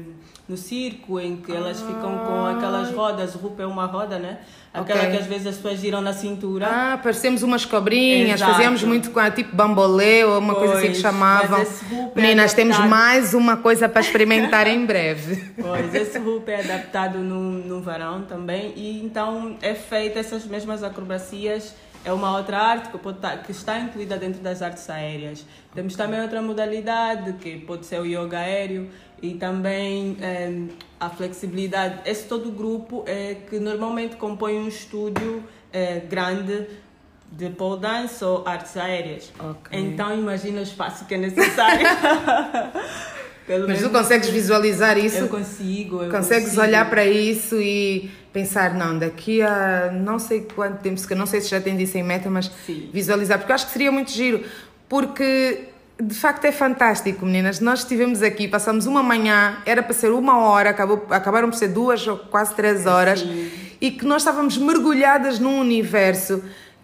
no 0.49 0.57
circo, 0.57 1.21
em 1.21 1.37
que 1.37 1.52
elas 1.52 1.81
ficam 1.81 2.19
com 2.19 2.47
aquelas 2.47 2.91
rodas. 2.91 3.35
O 3.35 3.45
hoop 3.45 3.61
é 3.61 3.67
uma 3.67 3.85
roda, 3.85 4.19
né? 4.19 4.38
Aquela 4.73 5.00
okay. 5.00 5.12
que 5.12 5.19
às 5.19 5.26
vezes 5.26 5.47
as 5.49 5.57
pessoas 5.57 5.79
giram 5.79 6.00
na 6.00 6.14
cintura. 6.14 6.67
Ah, 6.67 6.99
parecemos 7.02 7.43
umas 7.43 7.67
cobrinhas, 7.67 8.41
Exato. 8.41 8.52
fazíamos 8.52 8.83
muito 8.83 9.11
com 9.11 9.31
tipo 9.31 9.55
bambolê 9.55 10.25
ou 10.25 10.38
uma 10.38 10.55
pois, 10.55 10.71
coisa 10.71 10.83
assim 10.83 10.93
que 10.95 11.00
chamavam. 11.00 11.61
É 11.61 12.21
Meninas, 12.21 12.52
é 12.52 12.57
temos 12.57 12.79
mais 12.79 13.35
uma 13.35 13.59
coisa 13.59 13.87
para 13.91 14.00
experimentar 14.00 14.67
em 14.67 14.87
breve. 14.87 15.52
Pois, 15.62 15.95
esse 15.95 16.19
hoop 16.19 16.50
é 16.50 16.61
adaptado 16.61 17.19
no, 17.19 17.41
no 17.41 17.81
varão 17.83 18.23
também 18.23 18.73
e 18.75 19.05
então 19.05 19.57
é 19.61 19.75
feita 19.75 20.19
essas 20.19 20.45
mesmas 20.45 20.83
acrobacias 20.83 21.75
é 22.05 22.13
uma 22.13 22.37
outra 22.37 22.59
arte 22.59 22.91
que, 22.91 22.99
pode 22.99 23.19
estar, 23.19 23.43
que 23.43 23.53
está 23.53 23.79
incluída 23.79 24.17
dentro 24.17 24.41
das 24.41 24.63
artes 24.63 24.89
aéreas. 24.91 25.45
Temos 25.75 25.95
também 25.95 26.21
outra 26.21 26.43
modalidade, 26.43 27.35
que 27.35 27.59
pode 27.59 27.87
ser 27.87 28.01
o 28.01 28.07
yoga 28.07 28.39
aéreo, 28.39 28.91
e 29.23 29.35
também 29.35 30.17
é, 30.21 30.51
a 30.99 31.09
flexibilidade. 31.09 32.01
Esse 32.05 32.27
todo 32.27 32.51
grupo 32.51 33.05
é 33.07 33.37
que 33.49 33.61
normalmente 33.61 34.17
compõe 34.17 34.59
um 34.59 34.67
estúdio 34.67 35.45
é, 35.73 36.01
grande 36.01 36.67
de 37.31 37.49
pole 37.51 37.81
dance 37.81 38.23
ou 38.25 38.47
artes 38.47 38.77
aéreas. 38.77 39.33
Okay. 39.39 39.81
Então 39.81 40.13
imagina 40.13 40.61
o 40.61 40.63
espaço 40.63 41.07
que 41.07 41.15
é 41.15 41.19
necessário. 41.19 41.87
Mas 43.67 43.83
tu 43.83 43.91
consegues 43.91 44.29
visualizar 44.29 44.97
isso? 44.97 45.19
Eu 45.19 45.29
consigo. 45.29 46.03
Eu 46.03 46.11
consegues 46.11 46.45
consigo. 46.51 46.63
olhar 46.63 46.89
para 46.89 47.05
isso 47.05 47.57
e 47.61 48.11
pensar, 48.33 48.75
não, 48.75 48.99
daqui 48.99 49.43
a 49.43 49.91
não 49.93 50.19
sei 50.19 50.47
quanto 50.55 50.81
tempo, 50.81 51.07
que 51.07 51.15
não 51.15 51.27
sei 51.27 51.41
se 51.41 51.49
já 51.49 51.61
tens 51.61 51.81
isso 51.81 51.99
em 51.99 52.03
meta, 52.03 52.31
mas 52.31 52.51
Sim. 52.65 52.89
visualizar, 52.93 53.39
porque 53.39 53.53
eu 53.53 53.55
acho 53.55 53.67
que 53.67 53.73
seria 53.73 53.93
muito 53.93 54.11
giro, 54.11 54.43
porque 54.89 55.65
de 56.01 56.15
facto 56.15 56.45
é 56.45 56.53
fantástico, 56.53 57.27
meninas. 57.27 57.61
Nós 57.61 57.81
estivemos 57.81 58.23
aqui, 58.23 58.49
passamos 58.49 58.87
uma 58.87 59.03
manhã, 59.03 59.59
era 59.67 59.83
para 59.83 59.93
ser 59.93 60.11
uma 60.11 60.39
hora, 60.39 60.71
acabou, 60.71 61.07
acabaram 61.11 61.51
por 61.51 61.57
ser 61.57 61.69
duas 61.69 62.07
ou 62.07 62.17
quase 62.17 62.55
três 62.55 62.87
horas, 62.87 63.21
Sim. 63.21 63.51
e 63.81 63.91
que 63.91 64.05
nós 64.05 64.23
estávamos 64.23 64.57
mergulhadas 64.57 65.39
num 65.39 65.59
universo 65.61 66.43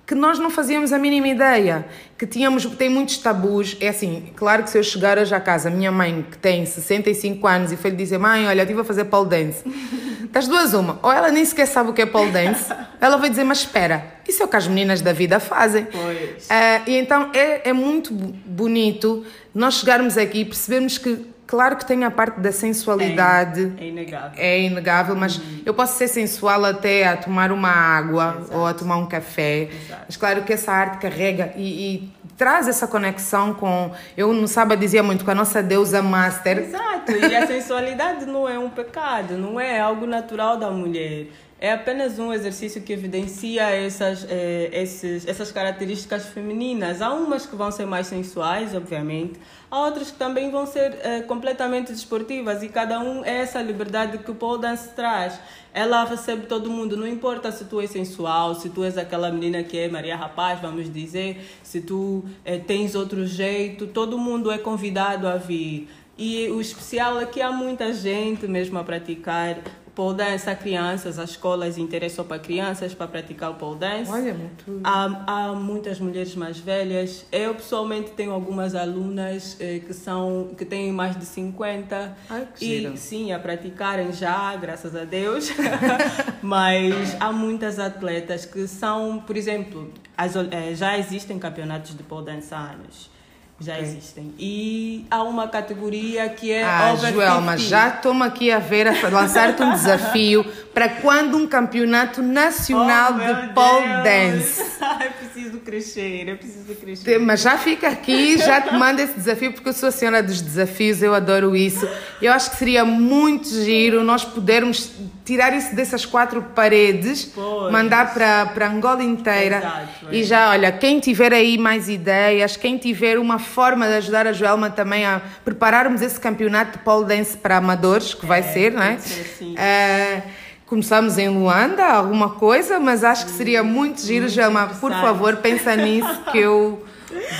que 0.09 0.15
nós 0.15 0.39
não 0.39 0.49
fazíamos 0.49 0.91
a 0.91 0.99
mínima 0.99 1.29
ideia, 1.29 1.85
que 2.17 2.27
tínhamos, 2.27 2.65
tem 2.65 2.89
muitos 2.89 3.19
tabus. 3.19 3.77
É 3.79 3.89
assim, 3.89 4.33
claro 4.35 4.63
que 4.63 4.71
se 4.71 4.79
eu 4.79 4.83
chegar 4.83 5.19
hoje 5.19 5.35
à 5.35 5.39
casa, 5.39 5.69
minha 5.69 5.93
mãe, 5.93 6.25
que 6.31 6.39
tem 6.39 6.65
65 6.65 7.47
anos, 7.47 7.73
e 7.73 7.77
foi 7.77 7.91
lhe 7.91 7.97
dizer: 7.97 8.17
Mãe, 8.17 8.47
olha, 8.47 8.61
eu 8.61 8.63
estive 8.63 8.81
a 8.81 8.85
fazer 8.85 9.05
pole 9.05 9.29
dance. 9.29 9.63
Das 10.31 10.47
duas, 10.47 10.75
uma. 10.75 10.99
Ou 11.03 11.11
ela 11.11 11.31
nem 11.31 11.43
sequer 11.43 11.67
sabe 11.67 11.89
o 11.89 11.95
que 11.95 12.03
é 12.03 12.07
pole 12.07 12.31
dance, 12.31 12.71
ela 13.01 13.17
vai 13.17 13.31
dizer: 13.31 13.45
Mas 13.45 13.61
espera, 13.61 14.05
isso 14.27 14.43
é 14.43 14.47
o 14.47 14.49
que 14.49 14.57
as 14.57 14.67
meninas 14.67 15.01
da 15.01 15.13
vida 15.13 15.39
fazem. 15.41 15.87
Pois. 15.87 16.45
Uh, 16.47 16.91
e 16.91 16.97
então 16.97 17.31
é, 17.35 17.69
é 17.69 17.73
muito 17.73 18.13
bonito 18.13 19.25
nós 19.55 19.75
chegarmos 19.75 20.19
aqui 20.19 20.41
e 20.41 20.45
percebermos 20.45 20.99
que 20.99 21.27
Claro 21.49 21.77
que 21.77 21.87
tem 21.87 22.05
a 22.05 22.11
parte 22.11 22.39
da 22.41 22.53
sensualidade. 22.53 23.73
É, 23.79 23.85
é 23.85 23.89
inegável. 23.89 24.33
É 24.37 24.61
inegável, 24.61 25.17
mas 25.17 25.39
uhum. 25.39 25.63
eu 25.65 25.73
posso 25.73 25.97
ser 25.97 26.07
sensual 26.07 26.63
até 26.63 27.09
a 27.09 27.17
tomar 27.17 27.51
uma 27.51 27.71
água 27.71 28.37
Exato. 28.39 28.59
ou 28.59 28.67
a 28.67 28.75
tomar 28.75 28.99
um 28.99 29.07
café. 29.07 29.63
Exato. 29.63 30.03
Mas 30.07 30.17
claro 30.19 30.43
que 30.43 30.53
essa 30.53 30.71
arte 30.71 30.99
carrega 30.99 31.55
e, 31.57 31.95
e, 31.95 32.13
traz 32.37 32.69
essa 32.69 32.87
conexão 32.87 33.55
com. 33.55 33.91
Eu 34.15 34.31
no 34.35 34.47
sábado 34.47 34.79
dizia 34.79 35.03
muito 35.03 35.25
com 35.25 35.31
a 35.31 35.35
nossa 35.35 35.63
deusa 35.63 36.03
master. 36.03 36.59
Exato, 36.59 37.13
e 37.13 37.35
a 37.35 37.47
sensualidade 37.47 38.27
não 38.27 38.47
é 38.47 38.59
um 38.59 38.69
pecado, 38.69 39.39
não 39.39 39.59
é 39.59 39.81
algo 39.81 40.07
natural 40.07 40.59
da 40.59 40.71
mulher. 40.71 41.29
É 41.61 41.73
apenas 41.73 42.21
um 42.21 42.33
exercício 42.33 42.81
que 42.81 42.93
evidencia 42.93 43.65
essas, 43.71 44.25
eh, 44.31 44.71
esses, 44.73 45.27
essas 45.27 45.51
características 45.51 46.27
femininas. 46.27 47.03
Há 47.03 47.13
umas 47.13 47.47
que 47.47 47.57
vão 47.57 47.73
ser 47.73 47.85
mais 47.85 48.07
sensuais, 48.07 48.77
obviamente, 48.77 49.41
há 49.69 49.81
outras 49.81 50.13
que 50.13 50.17
também 50.17 50.53
vão 50.53 50.67
ser 50.67 50.97
eh, 51.03 51.23
completamente 51.23 51.91
desportivas 51.91 52.63
e 52.63 52.69
cada 52.69 53.01
um 53.01 53.25
é 53.25 53.39
essa 53.39 53.61
liberdade 53.61 54.19
que 54.19 54.31
o 54.31 54.37
pole 54.37 54.63
dance 54.63 54.91
traz. 54.91 55.41
Ela 55.75 56.05
recebe 56.05 56.47
todo 56.47 56.71
mundo, 56.71 56.97
não 56.97 57.09
importa 57.09 57.51
se 57.51 57.65
tu 57.65 57.81
és 57.81 57.91
sensual, 57.91 58.55
se 58.55 58.71
tu 58.71 58.85
és 58.85 58.97
aquela 58.97 59.29
menina 59.29 59.65
que 59.65 59.77
é 59.77 59.89
Maria 59.89 60.15
Rapaz, 60.15 60.61
vamos 60.61 60.93
dizer, 60.93 61.45
se 61.65 61.81
tu 61.81 62.25
eh, 62.45 62.59
tens 62.59 62.95
outro 62.95 63.27
jeito, 63.27 63.89
todo 63.89 64.17
mundo 64.17 64.53
é 64.53 64.59
convidado 64.59 65.27
a 65.27 65.37
vir. 65.37 65.89
E 66.17 66.49
o 66.51 66.61
especial 66.61 67.21
é 67.21 67.27
que 67.27 67.41
há 67.41 67.53
muita 67.53 67.93
gente 67.93 68.47
mesmo 68.49 68.77
a 68.77 68.83
praticar 68.83 69.59
pole 69.99 70.17
dance 70.17 70.49
a 70.49 70.55
crianças, 70.55 71.19
as 71.19 71.31
escolas 71.31 71.77
interessam 71.77 72.25
para 72.25 72.39
crianças 72.39 72.95
para 72.95 73.09
praticar 73.09 73.51
o 73.51 73.55
pole 73.55 73.81
dance. 73.81 74.09
Olha, 74.09 74.33
muito. 74.33 74.81
Há, 74.85 75.25
há 75.27 75.53
muitas 75.55 75.99
mulheres 75.99 76.37
mais 76.37 76.57
velhas. 76.57 77.27
Eu 77.33 77.53
pessoalmente 77.57 78.13
tenho 78.13 78.31
algumas 78.31 78.77
alunas 78.77 79.57
eh, 79.59 79.81
que 79.85 79.93
são 79.93 80.51
que 80.57 80.65
têm 80.65 80.93
mais 80.93 81.19
de 81.19 81.25
50 81.25 82.17
Ai, 82.31 82.47
que 82.55 82.65
e 82.65 82.79
giro. 82.79 82.97
sim, 82.97 83.33
a 83.33 83.41
praticarem 83.41 84.13
já, 84.13 84.55
graças 84.55 84.95
a 84.95 85.03
Deus. 85.03 85.51
Mas 86.41 87.17
há 87.19 87.33
muitas 87.33 87.81
atletas 87.81 88.45
que 88.45 88.69
são, 88.69 89.19
por 89.27 89.37
exemplo, 89.37 89.93
as, 90.17 90.37
eh, 90.37 90.77
já 90.77 90.97
existem 90.97 91.41
campeonatos 91.41 91.97
de 91.97 92.05
pole 92.05 92.27
dance 92.27 92.55
há 92.55 92.59
anos 92.59 93.18
já 93.61 93.75
okay. 93.75 93.85
existem. 93.85 94.35
E 94.39 95.05
há 95.11 95.23
uma 95.25 95.49
categoria 95.49 96.29
que 96.29 96.53
é 96.53 96.63
ah, 96.63 96.93
over 96.93 97.13
Joelma, 97.13 97.59
50. 97.59 97.59
já 97.59 97.89
estou 97.89 98.23
aqui 98.23 98.53
a 98.53 98.61
ver, 98.61 98.87
a 98.87 99.09
lançar-te 99.09 99.63
um 99.63 99.73
desafio 99.73 100.45
para 100.73 100.89
quando 100.89 101.37
um 101.37 101.47
campeonato 101.47 102.23
nacional 102.23 103.15
oh, 103.15 103.19
de 103.19 103.53
pole 103.55 104.03
dance. 104.05 104.63
eu 105.05 105.11
preciso 105.11 105.59
crescer, 105.59 106.29
eu 106.29 106.37
preciso 106.37 106.75
crescer. 106.77 107.19
Mas 107.19 107.41
já 107.41 107.59
fica 107.59 107.89
aqui, 107.89 108.39
já 108.39 108.61
te 108.61 108.73
mando 108.75 109.03
esse 109.03 109.15
desafio, 109.15 109.53
porque 109.53 109.71
eu 109.71 109.73
sou 109.73 109.89
a 109.89 109.93
senhora 109.93 110.23
dos 110.23 110.41
desafios, 110.41 111.03
eu 111.03 111.13
adoro 111.13 111.57
isso. 111.57 111.89
Eu 112.23 112.33
acho 112.33 112.53
que 112.53 112.57
seria 112.59 112.85
muito 112.85 113.49
giro 113.49 114.05
nós 114.05 114.25
podermos 114.25 114.93
tirar 115.29 115.55
isso 115.55 115.75
dessas 115.75 116.07
quatro 116.07 116.41
paredes, 116.55 117.27
pois. 117.27 117.71
mandar 117.71 118.15
para, 118.15 118.67
Angola 118.67 119.05
inteira. 119.05 119.59
Exato, 119.59 119.89
e 120.11 120.25
já, 120.25 120.49
olha, 120.49 120.73
quem 120.73 120.99
tiver 120.99 121.35
aí 121.35 121.59
mais 121.59 121.87
ideias, 121.87 122.57
quem 122.57 122.79
tiver 122.79 123.19
uma 123.19 123.39
forma 123.39 123.87
de 123.87 123.93
ajudar 123.97 124.27
a 124.27 124.33
Joelma 124.33 124.71
também 124.71 125.05
a 125.05 125.21
prepararmos 125.45 126.01
esse 126.01 126.19
campeonato 126.19 126.79
de 126.79 126.85
pole 126.85 127.05
dance 127.05 127.37
para 127.37 127.59
amadores, 127.59 128.15
que 128.15 128.25
vai 128.25 128.41
é, 128.41 128.43
ser, 128.43 128.73
não 128.73 128.83
é? 128.83 128.97
Ser, 128.97 129.25
sim. 129.39 129.55
Uh, 129.55 130.23
começamos 130.65 131.19
em 131.19 131.29
Luanda, 131.29 131.85
alguma 131.85 132.31
coisa, 132.31 132.81
mas 132.81 133.05
acho 133.05 133.27
que 133.27 133.33
seria 133.33 133.63
muito 133.63 134.01
giro, 134.01 134.23
muito 134.23 134.35
Joelma. 134.35 134.67
Por 134.81 134.93
favor, 134.93 135.37
pensa 135.37 135.77
nisso 135.77 136.23
que 136.33 136.39
eu 136.39 136.83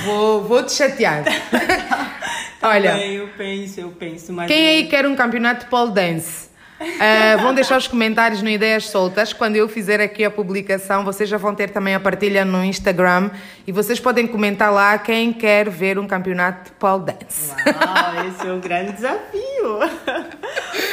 vou, 0.05 0.43
vou 0.43 0.61
te 0.61 0.73
chatear. 0.73 1.23
Olha, 2.61 3.03
eu 3.03 3.29
penso, 3.35 3.79
eu 3.79 3.89
penso. 3.89 4.35
quem 4.45 4.67
aí 4.67 4.87
quer 4.87 5.07
um 5.07 5.15
campeonato 5.15 5.63
de 5.63 5.71
pole 5.71 5.91
dance? 5.91 6.48
Uh, 6.79 7.41
vão 7.41 7.53
deixar 7.53 7.77
os 7.77 7.87
comentários 7.87 8.41
no 8.41 8.49
Ideias 8.49 8.85
Soltas. 8.85 9.33
Quando 9.33 9.57
eu 9.57 9.67
fizer 9.67 9.99
aqui 9.99 10.23
a 10.23 10.31
publicação, 10.31 11.03
vocês 11.03 11.27
já 11.27 11.37
vão 11.37 11.53
ter 11.53 11.69
também 11.71 11.93
a 11.93 11.99
partilha 11.99 12.45
no 12.45 12.63
Instagram 12.63 13.31
e 13.67 13.71
vocês 13.71 13.99
podem 13.99 14.25
comentar 14.25 14.71
lá 14.71 14.97
quem 14.97 15.33
quer 15.33 15.69
ver 15.69 15.99
um 15.99 16.07
campeonato 16.07 16.65
de 16.65 16.71
pole 16.77 17.05
dance. 17.05 17.53
Uau, 17.65 18.25
esse 18.27 18.47
é 18.47 18.53
um 18.53 18.59
grande 18.59 18.93
desafio! 18.93 19.79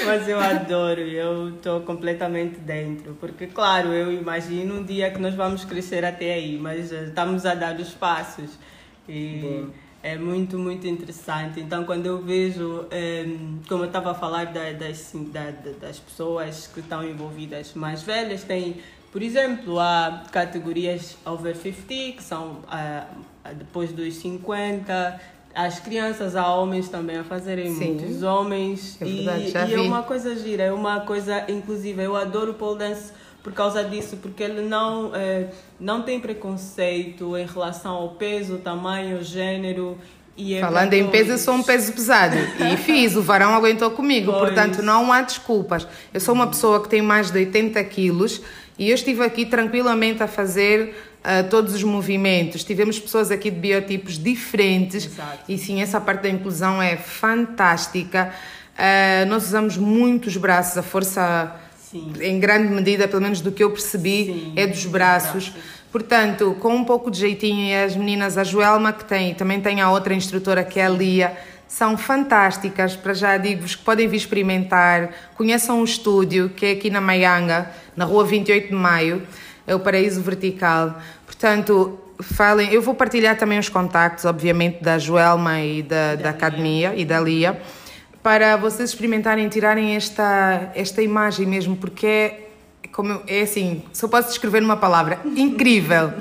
Mas 0.04 0.28
eu 0.28 0.40
adoro, 0.40 1.00
eu 1.00 1.50
estou 1.50 1.80
completamente 1.80 2.58
dentro, 2.58 3.16
porque, 3.20 3.46
claro, 3.46 3.92
eu 3.92 4.12
imagino 4.12 4.80
um 4.80 4.84
dia 4.84 5.10
que 5.10 5.20
nós 5.20 5.34
vamos 5.34 5.64
crescer 5.64 6.04
até 6.04 6.34
aí, 6.34 6.58
mas 6.60 6.90
estamos 6.90 7.46
a 7.46 7.54
dar 7.54 7.76
os 7.76 7.94
passos. 7.94 8.58
E. 9.08 9.38
Boa 9.40 9.85
é 10.06 10.16
muito, 10.16 10.56
muito 10.56 10.86
interessante. 10.86 11.58
Então, 11.58 11.84
quando 11.84 12.06
eu 12.06 12.22
vejo, 12.22 12.86
um, 12.92 13.58
como 13.68 13.82
eu 13.82 13.88
estava 13.88 14.12
a 14.12 14.14
falar 14.14 14.46
da, 14.46 14.70
das, 14.70 15.10
da, 15.32 15.50
das 15.80 15.98
pessoas 15.98 16.68
que 16.72 16.78
estão 16.78 17.02
envolvidas 17.02 17.74
mais 17.74 18.04
velhas, 18.04 18.44
tem, 18.44 18.76
por 19.10 19.20
exemplo, 19.20 19.80
há 19.80 20.22
categorias 20.30 21.16
over 21.26 21.56
50, 21.56 21.84
que 22.18 22.22
são 22.22 22.60
uh, 22.68 23.54
depois 23.56 23.90
dos 23.90 24.14
50, 24.14 25.20
as 25.52 25.80
crianças, 25.80 26.36
há 26.36 26.54
homens 26.54 26.88
também 26.88 27.16
a 27.16 27.24
fazerem 27.24 27.74
Sim. 27.74 27.94
muitos 27.94 28.22
homens. 28.22 28.96
É 29.00 29.04
verdade, 29.04 29.72
e, 29.72 29.72
e 29.72 29.74
é 29.74 29.80
uma 29.80 30.04
coisa 30.04 30.36
gira, 30.36 30.62
é 30.62 30.72
uma 30.72 31.00
coisa 31.00 31.50
inclusiva. 31.50 32.00
Eu 32.00 32.14
adoro 32.14 32.52
o 32.52 32.54
pole 32.54 32.78
dance 32.78 33.12
por 33.46 33.52
causa 33.52 33.84
disso, 33.84 34.16
porque 34.20 34.42
ele 34.42 34.62
não, 34.62 35.14
é, 35.14 35.46
não 35.78 36.02
tem 36.02 36.18
preconceito 36.18 37.38
em 37.38 37.46
relação 37.46 37.92
ao 37.94 38.08
peso, 38.08 38.58
tamanho, 38.58 39.22
gênero. 39.22 39.96
É 40.36 40.60
Falando 40.60 40.94
em 40.94 41.06
peso, 41.06 41.30
eu 41.30 41.38
sou 41.38 41.54
um 41.54 41.62
peso 41.62 41.92
pesado 41.92 42.34
e 42.36 42.76
fiz, 42.82 43.14
o 43.14 43.22
varão 43.22 43.54
aguentou 43.54 43.92
comigo, 43.92 44.32
pois. 44.32 44.46
portanto 44.46 44.82
não 44.82 45.12
há 45.12 45.22
desculpas. 45.22 45.86
Eu 46.12 46.18
sou 46.18 46.34
uma 46.34 46.48
pessoa 46.48 46.82
que 46.82 46.88
tem 46.88 47.00
mais 47.00 47.30
de 47.30 47.38
80 47.38 47.84
quilos 47.84 48.42
e 48.76 48.90
eu 48.90 48.94
estive 48.96 49.22
aqui 49.22 49.46
tranquilamente 49.46 50.24
a 50.24 50.26
fazer 50.26 50.96
uh, 51.20 51.48
todos 51.48 51.72
os 51.72 51.84
movimentos. 51.84 52.64
Tivemos 52.64 52.98
pessoas 52.98 53.30
aqui 53.30 53.48
de 53.48 53.60
biotipos 53.60 54.18
diferentes 54.18 55.06
Exato. 55.06 55.38
e 55.48 55.56
sim, 55.56 55.80
essa 55.80 56.00
parte 56.00 56.22
da 56.22 56.30
inclusão 56.30 56.82
é 56.82 56.96
fantástica. 56.96 58.34
Uh, 58.74 59.24
nós 59.28 59.44
usamos 59.44 59.76
muitos 59.76 60.36
braços, 60.36 60.76
a 60.76 60.82
força 60.82 61.60
Sim. 61.90 62.12
em 62.20 62.40
grande 62.40 62.68
medida, 62.68 63.06
pelo 63.06 63.22
menos 63.22 63.40
do 63.40 63.52
que 63.52 63.62
eu 63.62 63.70
percebi, 63.70 64.24
Sim, 64.24 64.52
é 64.56 64.66
dos 64.66 64.84
braços. 64.86 65.52
Portanto, 65.92 66.56
com 66.58 66.74
um 66.74 66.84
pouco 66.84 67.10
de 67.10 67.20
jeitinho, 67.20 67.64
e 67.64 67.74
as 67.74 67.94
meninas, 67.94 68.36
a 68.36 68.42
Joelma, 68.42 68.92
que 68.92 69.04
tem, 69.04 69.34
também 69.34 69.60
tem 69.60 69.80
a 69.80 69.90
outra 69.90 70.12
instrutora 70.12 70.64
que 70.64 70.80
é 70.80 70.86
a 70.86 70.88
Lia, 70.88 71.36
são 71.68 71.96
fantásticas. 71.96 72.96
Para 72.96 73.14
já 73.14 73.36
digo-vos 73.36 73.76
que 73.76 73.84
podem 73.84 74.08
vir 74.08 74.16
experimentar. 74.16 75.10
Conheçam 75.36 75.80
o 75.80 75.84
estúdio, 75.84 76.48
que 76.48 76.66
é 76.66 76.70
aqui 76.72 76.90
na 76.90 77.00
Maianga, 77.00 77.70
na 77.96 78.04
rua 78.04 78.24
28 78.24 78.68
de 78.68 78.74
Maio, 78.74 79.22
é 79.64 79.74
o 79.74 79.78
Paraíso 79.78 80.20
Vertical. 80.20 81.00
Portanto, 81.24 81.98
falem. 82.20 82.72
Eu 82.72 82.82
vou 82.82 82.94
partilhar 82.94 83.38
também 83.38 83.60
os 83.60 83.68
contactos, 83.68 84.24
obviamente, 84.24 84.82
da 84.82 84.98
Joelma 84.98 85.60
e 85.60 85.82
da, 85.82 86.16
da, 86.16 86.22
da 86.22 86.30
Academia 86.30 86.94
e 86.96 87.04
da 87.04 87.20
Lia 87.20 87.60
para 88.26 88.56
vocês 88.56 88.90
experimentarem 88.90 89.48
tirarem 89.48 89.94
esta, 89.94 90.72
esta 90.74 91.00
imagem 91.00 91.46
mesmo, 91.46 91.76
porque 91.76 92.06
é, 92.82 92.88
como, 92.90 93.22
é 93.24 93.42
assim, 93.42 93.84
só 93.92 94.08
posso 94.08 94.30
descrever 94.30 94.60
numa 94.60 94.76
palavra, 94.76 95.20
incrível. 95.36 96.12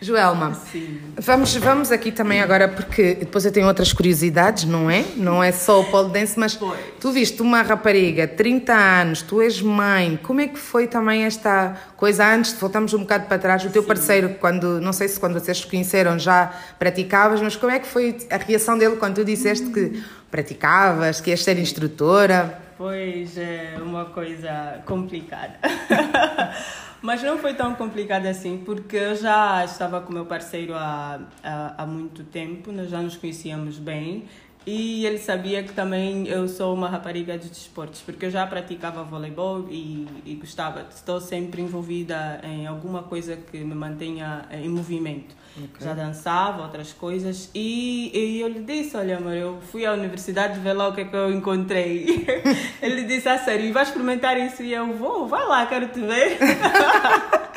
Joelma, 0.00 0.54
Sim. 0.54 0.98
Vamos, 1.16 1.54
vamos 1.56 1.92
aqui 1.92 2.10
também 2.10 2.40
agora, 2.40 2.66
porque 2.66 3.14
depois 3.14 3.44
eu 3.44 3.52
tenho 3.52 3.66
outras 3.66 3.92
curiosidades, 3.92 4.64
não 4.64 4.90
é? 4.90 5.04
Não 5.16 5.44
é 5.44 5.52
só 5.52 5.80
o 5.80 5.84
pole 5.84 6.10
dance, 6.10 6.38
mas 6.38 6.56
pois. 6.56 6.78
tu 6.98 7.12
viste 7.12 7.42
uma 7.42 7.60
rapariga, 7.60 8.26
30 8.26 8.72
anos, 8.72 9.22
tu 9.22 9.42
és 9.42 9.60
mãe, 9.60 10.18
como 10.22 10.40
é 10.40 10.48
que 10.48 10.58
foi 10.58 10.86
também 10.86 11.24
esta 11.24 11.76
coisa 11.96 12.26
antes, 12.26 12.52
voltamos 12.54 12.94
um 12.94 13.00
bocado 13.00 13.26
para 13.26 13.38
trás, 13.38 13.64
o 13.64 13.68
teu 13.68 13.82
Sim. 13.82 13.88
parceiro, 13.88 14.36
quando, 14.40 14.80
não 14.80 14.92
sei 14.92 15.06
se 15.06 15.20
quando 15.20 15.34
vocês 15.34 15.58
se 15.58 15.66
conheceram 15.66 16.18
já 16.18 16.50
praticavas, 16.78 17.42
mas 17.42 17.54
como 17.54 17.70
é 17.70 17.78
que 17.78 17.86
foi 17.86 18.16
a 18.30 18.38
reação 18.38 18.78
dele 18.78 18.96
quando 18.96 19.16
tu 19.16 19.24
disseste 19.24 19.66
que 19.68 20.02
praticavas, 20.30 21.20
que 21.20 21.30
ias 21.30 21.44
ser 21.44 21.58
instrutora? 21.58 22.58
Pois, 22.78 23.36
é 23.36 23.74
uma 23.82 24.06
coisa 24.06 24.80
complicada. 24.86 25.58
Mas 27.02 27.22
não 27.22 27.38
foi 27.38 27.54
tão 27.54 27.74
complicado 27.74 28.26
assim, 28.26 28.58
porque 28.58 28.96
eu 28.96 29.16
já 29.16 29.64
estava 29.64 30.02
com 30.02 30.12
meu 30.12 30.26
parceiro 30.26 30.74
há, 30.74 31.20
há, 31.42 31.82
há 31.82 31.86
muito 31.86 32.24
tempo, 32.24 32.70
nós 32.70 32.90
já 32.90 33.00
nos 33.00 33.16
conhecíamos 33.16 33.78
bem 33.78 34.26
e 34.66 35.06
ele 35.06 35.18
sabia 35.18 35.62
que 35.62 35.72
também 35.72 36.28
eu 36.28 36.46
sou 36.46 36.74
uma 36.74 36.88
rapariga 36.88 37.38
de 37.38 37.48
desportos, 37.48 38.02
porque 38.02 38.26
eu 38.26 38.30
já 38.30 38.46
praticava 38.46 39.02
voleibol 39.02 39.66
e, 39.70 40.06
e 40.24 40.34
gostava, 40.34 40.86
estou 40.94 41.20
sempre 41.20 41.62
envolvida 41.62 42.40
em 42.44 42.66
alguma 42.66 43.02
coisa 43.02 43.36
que 43.36 43.58
me 43.58 43.74
mantenha 43.74 44.46
em 44.52 44.68
movimento. 44.68 45.40
Okay. 45.56 45.86
Já 45.86 45.94
dançava, 45.94 46.62
outras 46.62 46.92
coisas. 46.92 47.50
E, 47.54 48.10
e 48.16 48.40
eu 48.40 48.48
lhe 48.48 48.60
disse: 48.60 48.96
Olha, 48.96 49.16
amor, 49.16 49.34
eu 49.34 49.58
fui 49.72 49.84
à 49.84 49.92
universidade 49.92 50.60
ver 50.60 50.74
lá 50.74 50.88
o 50.88 50.94
que 50.94 51.00
é 51.00 51.04
que 51.04 51.16
eu 51.16 51.32
encontrei. 51.32 52.24
Ele 52.80 53.02
disse: 53.02 53.28
Ah, 53.28 53.38
sério, 53.38 53.66
e 53.66 53.72
vai 53.72 53.82
experimentar 53.82 54.38
isso? 54.38 54.62
E 54.62 54.72
eu 54.72 54.92
vou, 54.92 55.26
vai 55.26 55.44
lá, 55.44 55.66
quero 55.66 55.88
te 55.88 56.00
ver. 56.00 56.38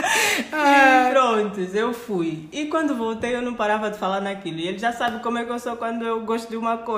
e 0.51 1.11
prontos, 1.11 1.75
eu 1.75 1.93
fui. 1.93 2.49
E 2.51 2.65
quando 2.65 2.95
voltei, 2.95 3.35
eu 3.35 3.41
não 3.41 3.53
parava 3.53 3.91
de 3.91 3.97
falar 3.97 4.21
naquilo. 4.21 4.57
E 4.59 4.67
ele 4.67 4.79
já 4.79 4.91
sabe 4.91 5.21
como 5.21 5.37
é 5.37 5.45
que 5.45 5.51
eu 5.51 5.59
sou 5.59 5.75
quando 5.77 6.03
eu 6.03 6.21
gosto 6.21 6.49
de 6.49 6.57
uma 6.57 6.77
coisa. 6.77 6.92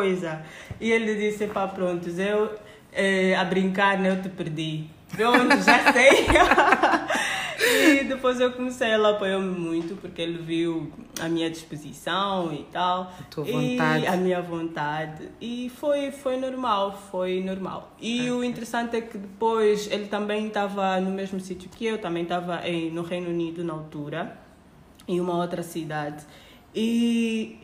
E 0.80 0.92
ele 0.92 1.16
disse: 1.16 1.48
Pá, 1.48 1.68
prontos, 1.68 2.20
eu 2.20 2.50
eh, 2.96 3.36
a 3.36 3.44
brincar, 3.44 4.00
né, 4.00 4.10
eu 4.10 4.22
te 4.22 4.30
perdi. 4.30 4.86
Pronto, 5.10 5.62
já 5.62 5.92
sei. 5.92 6.26
e 8.00 8.04
depois 8.06 8.40
eu 8.40 8.52
comecei, 8.54 8.90
ela 8.90 9.12
apoiou-me 9.12 9.48
muito 9.48 9.96
porque 9.96 10.22
ele 10.22 10.38
viu 10.38 10.92
a 11.20 11.28
minha 11.28 11.50
disposição 11.50 12.54
e 12.54 12.64
tal. 12.72 13.14
A 13.20 13.24
tua 13.24 13.44
vontade. 13.44 14.04
E 14.04 14.08
a 14.08 14.16
minha 14.16 14.42
vontade. 14.42 15.30
E 15.42 15.70
foi, 15.76 16.12
foi 16.12 16.38
normal, 16.38 16.98
foi 17.12 17.44
normal. 17.44 17.94
E 18.00 18.30
o 18.32 18.44
interessante 18.44 18.96
é 18.96 19.02
que 19.02 19.18
depois 19.18 19.92
ele 19.92 20.08
também 20.08 20.48
estava 20.48 21.00
no 21.02 21.12
mesmo 21.12 21.40
sítio 21.40 21.70
que 21.70 21.86
eu, 21.86 21.98
também 21.98 22.24
estava 22.24 22.62
no 22.92 23.04
Reino 23.04 23.30
Unido 23.30 23.64
na 23.64 23.74
altura, 23.74 24.38
em 25.08 25.20
uma 25.20 25.36
outra 25.36 25.64
cidade. 25.64 26.24
E 26.74 27.60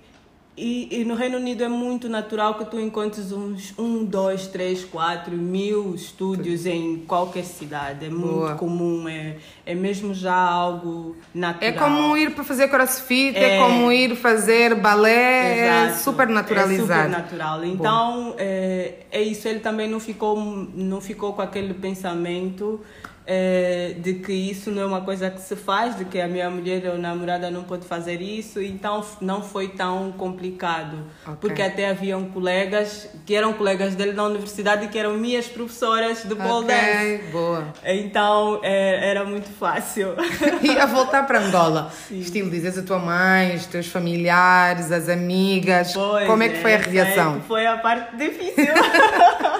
e, 0.57 0.99
e, 0.99 1.05
no 1.05 1.15
Reino 1.15 1.37
Unido 1.37 1.63
é 1.63 1.69
muito 1.69 2.09
natural 2.09 2.55
que 2.55 2.65
tu 2.65 2.77
encontres 2.77 3.31
uns 3.31 3.73
um, 3.79 4.03
dois, 4.03 4.47
três, 4.47 4.83
quatro 4.83 5.31
mil 5.31 5.95
estúdios 5.95 6.65
em 6.65 6.97
qualquer 7.07 7.45
cidade. 7.45 8.05
É 8.05 8.09
muito 8.09 8.33
Boa. 8.33 8.55
comum, 8.55 9.07
é, 9.07 9.37
é 9.65 9.73
mesmo 9.73 10.13
já 10.13 10.35
algo 10.35 11.15
natural. 11.33 11.69
É 11.69 11.71
como 11.71 12.17
ir 12.17 12.35
para 12.35 12.43
fazer 12.43 12.67
crossfit, 12.67 13.35
é, 13.37 13.55
é 13.55 13.59
como 13.59 13.91
ir 13.93 14.13
fazer 14.17 14.75
balé, 14.75 15.11
é 15.11 15.65
Exato. 15.65 15.93
é 15.93 15.97
super 16.03 16.27
naturalizado. 16.27 16.91
É 16.91 17.03
super 17.05 17.23
natural. 17.23 17.63
Então, 17.63 18.35
é, 18.37 18.95
é 19.09 19.21
isso. 19.21 19.47
Ele 19.47 19.61
também 19.61 19.89
não 19.89 20.01
ficou, 20.01 20.37
não 20.37 20.99
ficou 20.99 21.31
com 21.31 21.41
aquele 21.41 21.73
pensamento 21.73 22.81
é, 23.25 23.95
de 23.97 24.15
que 24.15 24.33
isso 24.33 24.71
não 24.71 24.81
é 24.81 24.85
uma 24.85 25.01
coisa 25.01 25.29
que 25.29 25.41
se 25.41 25.55
faz, 25.55 25.97
de 25.97 26.05
que 26.05 26.19
a 26.19 26.27
minha 26.27 26.49
mulher 26.49 26.89
ou 26.91 26.97
namorada 26.97 27.51
não 27.51 27.63
pode 27.63 27.85
fazer 27.85 28.21
isso, 28.21 28.61
então 28.61 29.05
não 29.19 29.41
foi 29.41 29.69
tão 29.69 30.11
complicado. 30.11 30.97
Okay. 31.23 31.35
Porque 31.39 31.61
até 31.61 31.89
haviam 31.89 32.25
colegas 32.25 33.09
que 33.25 33.35
eram 33.35 33.53
colegas 33.53 33.95
dele 33.95 34.13
na 34.13 34.23
universidade 34.23 34.85
e 34.85 34.87
que 34.87 34.97
eram 34.97 35.13
minhas 35.13 35.47
professoras 35.47 36.23
de 36.23 36.35
pole 36.35 36.65
okay. 36.65 37.17
dance. 37.17 37.31
Boa. 37.31 37.67
Então 37.85 38.59
é, 38.63 39.09
era 39.09 39.23
muito 39.23 39.49
fácil. 39.49 40.15
E 40.61 40.77
a 40.77 40.85
voltar 40.85 41.25
para 41.25 41.39
Angola, 41.39 41.91
Sim. 42.07 42.19
estilo, 42.19 42.49
dizes 42.49 42.77
a 42.77 42.83
tua 42.83 42.99
mãe, 42.99 43.55
os 43.55 43.65
teus 43.65 43.87
familiares, 43.87 44.91
as 44.91 45.09
amigas, 45.09 45.93
pois 45.93 46.27
como 46.27 46.43
é 46.43 46.49
que 46.49 46.57
foi 46.57 46.75
a 46.75 46.77
reação? 46.77 47.37
É 47.37 47.39
foi 47.41 47.65
a 47.65 47.77
parte 47.77 48.15
difícil. 48.15 48.65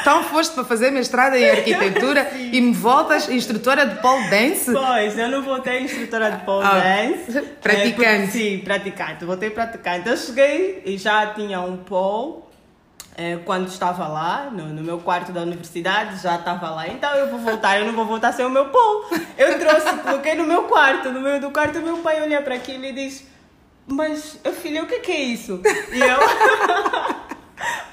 então 0.00 0.24
foste 0.24 0.54
para 0.54 0.64
fazer 0.64 0.90
mestrado 0.90 1.34
em 1.34 1.48
arquitetura 1.48 2.30
Sim. 2.32 2.50
e 2.52 2.60
me 2.60 2.72
voltas 2.72 3.28
instrutora 3.28 3.86
de 3.86 4.00
pole 4.00 4.28
dance? 4.28 4.72
Pois, 4.72 5.18
eu 5.18 5.28
não 5.28 5.42
voltei 5.42 5.82
instrutora 5.82 6.30
de 6.30 6.44
pole 6.44 6.66
ah, 6.66 6.78
dance. 6.78 7.40
Praticante. 7.60 8.04
É, 8.04 8.26
sim, 8.26 8.58
praticante. 8.58 9.24
Voltei 9.24 9.50
praticante. 9.50 10.08
Eu 10.08 10.16
cheguei 10.16 10.82
e 10.84 10.96
já 10.96 11.26
tinha 11.28 11.60
um 11.60 11.76
pole. 11.76 12.50
É, 13.16 13.36
quando 13.44 13.68
estava 13.68 14.08
lá, 14.08 14.48
no, 14.50 14.68
no, 14.68 14.82
meu 14.82 14.98
quarto 14.98 15.30
da 15.30 15.42
universidade, 15.42 16.22
já 16.22 16.36
estava 16.36 16.70
lá. 16.70 16.88
Então 16.88 17.12
eu 17.16 17.28
vou 17.28 17.38
voltar, 17.38 17.78
eu 17.78 17.84
não 17.84 17.92
vou 17.92 18.06
voltar 18.06 18.32
sem 18.32 18.46
o 18.46 18.50
meu 18.50 18.66
pole. 18.66 19.22
Eu 19.36 19.58
trouxe, 19.58 19.92
coloquei 19.98 20.34
no 20.34 20.44
meu 20.44 20.62
quarto. 20.62 21.10
No 21.10 21.20
meio 21.20 21.40
do 21.40 21.50
quarto, 21.50 21.80
meu 21.80 21.98
pai 21.98 22.22
olha 22.22 22.40
para 22.40 22.54
aquilo 22.54 22.84
e 22.86 22.92
diz: 22.92 23.26
Mas, 23.86 24.38
filha, 24.62 24.84
o 24.84 24.86
que 24.86 24.94
é, 24.94 24.98
que 25.00 25.12
é 25.12 25.20
isso? 25.20 25.60
E 25.92 26.00
eu. 26.00 27.16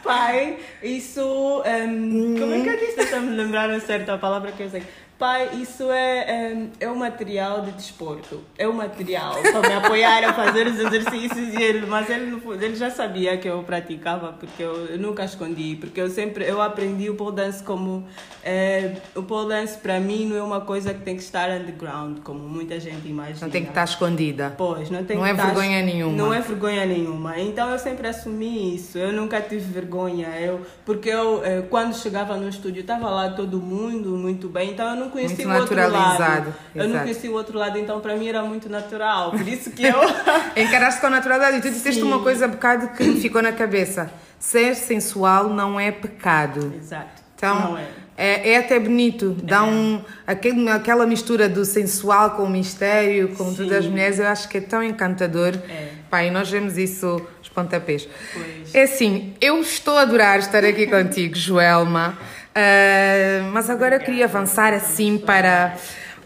pai, 0.04 0.58
isso. 0.82 1.64
Um, 1.66 2.36
como 2.40 2.54
é 2.54 2.62
que 2.62 2.70
eu 2.70 2.78
disse? 2.78 2.96
Deixa-me 2.96 3.36
lembrar 3.36 3.70
a 3.70 3.80
certa 3.80 4.18
palavra 4.18 4.52
que 4.52 4.64
eu 4.64 4.70
sei. 4.70 4.84
Pai, 5.18 5.50
isso 5.56 5.92
é, 5.92 6.20
é, 6.20 6.68
é 6.82 6.90
um 6.92 6.96
material 6.96 7.62
de 7.62 7.72
desporto. 7.72 8.40
É 8.56 8.68
um 8.68 8.74
material 8.74 9.34
para 9.42 9.68
me 9.68 9.74
apoiar 9.74 10.24
a 10.24 10.32
fazer 10.32 10.68
os 10.68 10.80
exercícios. 10.80 11.56
E 11.56 11.64
ele, 11.64 11.88
mas 11.88 12.08
ele, 12.08 12.40
ele 12.62 12.76
já 12.76 12.92
sabia 12.92 13.36
que 13.36 13.48
eu 13.48 13.64
praticava, 13.64 14.34
porque 14.34 14.62
eu, 14.62 14.86
eu 14.86 15.00
nunca 15.00 15.26
escondi. 15.26 15.76
Porque 15.80 16.00
eu 16.00 16.08
sempre 16.10 16.46
eu 16.46 16.62
aprendi 16.62 17.10
o 17.10 17.16
pole 17.16 17.36
dance 17.36 17.64
como. 17.64 18.06
É, 18.44 18.98
o 19.16 19.24
pole 19.24 19.50
dance 19.50 19.78
para 19.80 20.00
mim 20.00 20.28
não 20.28 20.38
é 20.38 20.44
uma 20.44 20.62
coisa 20.62 20.94
que 20.94 21.02
tem 21.02 21.16
que 21.16 21.24
estar 21.24 21.50
underground, 21.50 22.20
como 22.24 22.40
muita 22.48 22.80
gente 22.80 23.08
imagina. 23.08 23.40
Não 23.42 23.50
tem 23.50 23.64
que 23.64 23.70
estar 23.70 23.86
escondida. 23.86 24.54
Pois, 24.56 24.92
não 24.92 25.04
tem 25.04 25.18
Não 25.18 25.26
é 25.26 25.32
estar- 25.32 25.46
vergonha 25.48 25.82
nenhuma. 25.82 26.16
Não 26.16 26.32
é 26.34 26.40
vergonha 26.42 26.86
nenhuma. 26.86 27.40
Então 27.40 27.70
eu 27.72 27.80
sempre 27.80 28.08
assumi 28.08 28.76
isso. 28.76 29.00
Eu 29.00 29.12
nunca 29.12 29.42
tive 29.42 29.66
vergonha. 29.72 30.28
Eu, 30.40 30.62
porque 30.86 31.10
eu, 31.10 31.44
eh, 31.44 31.64
quando 31.68 31.96
chegava 31.96 32.38
no 32.38 32.48
estúdio, 32.48 32.82
estava 32.82 33.10
lá 33.10 33.32
todo 33.32 33.60
mundo 33.60 34.12
muito 34.12 34.48
bem. 34.48 34.72
Então 34.72 34.88
eu 34.92 34.96
não 34.96 35.07
conhecia 35.10 35.48
Muito 35.48 35.58
o 35.58 35.62
outro 35.62 35.92
lado. 35.92 36.54
Eu 36.74 36.84
não 36.84 36.90
exato. 36.90 37.04
conhecia 37.04 37.32
o 37.32 37.34
outro 37.34 37.58
lado, 37.58 37.78
então 37.78 38.00
para 38.00 38.16
mim 38.16 38.28
era 38.28 38.42
muito 38.44 38.70
natural. 38.70 39.32
Por 39.32 39.48
isso 39.48 39.72
que 39.72 39.84
eu. 39.84 39.96
Encaraste 40.56 41.02
com 41.02 41.10
naturalidade 41.10 41.58
e 41.58 41.62
tu 41.62 41.70
disseste 41.70 42.02
Sim. 42.02 42.08
uma 42.08 42.20
coisa 42.20 42.48
um 42.48 42.52
bocado 42.52 42.90
que 42.90 43.16
ficou 43.16 43.42
na 43.42 43.52
cabeça. 43.52 44.10
Ser 44.40 44.76
sensual 44.76 45.50
não 45.50 45.80
é 45.80 45.92
pecado. 45.92 46.74
Exato. 46.78 47.28
Então, 47.36 47.72
não 47.72 47.78
é. 47.78 47.88
é, 48.18 48.50
é 48.52 48.58
até 48.58 48.80
bonito. 48.80 49.38
Dá 49.44 49.64
um, 49.64 50.02
aquele, 50.26 50.68
aquela 50.70 51.06
mistura 51.06 51.48
do 51.48 51.64
sensual 51.64 52.32
com 52.32 52.44
o 52.44 52.50
mistério, 52.50 53.30
com 53.36 53.52
Sim. 53.52 53.56
todas 53.58 53.74
as 53.80 53.86
mulheres, 53.86 54.20
eu 54.20 54.28
acho 54.28 54.50
que 54.50 54.58
é 54.58 54.62
tão 54.62 54.84
encantador. 54.84 55.54
É. 55.70 56.26
E 56.26 56.32
nós 56.32 56.50
vemos 56.50 56.78
isso 56.78 57.22
os 57.42 57.50
pontapés. 57.50 58.08
Pois. 58.34 58.74
É 58.74 58.84
assim, 58.84 59.36
eu 59.40 59.60
estou 59.62 59.98
a 59.98 60.02
adorar 60.02 60.40
estar 60.40 60.64
aqui 60.66 60.88
contigo, 60.88 61.36
Joelma. 61.36 62.18
Ah, 62.60 63.50
mas 63.54 63.70
agora 63.70 63.98
eu 63.98 64.00
queria 64.00 64.26
avançar 64.26 64.74
assim 64.74 65.18
para 65.20 65.76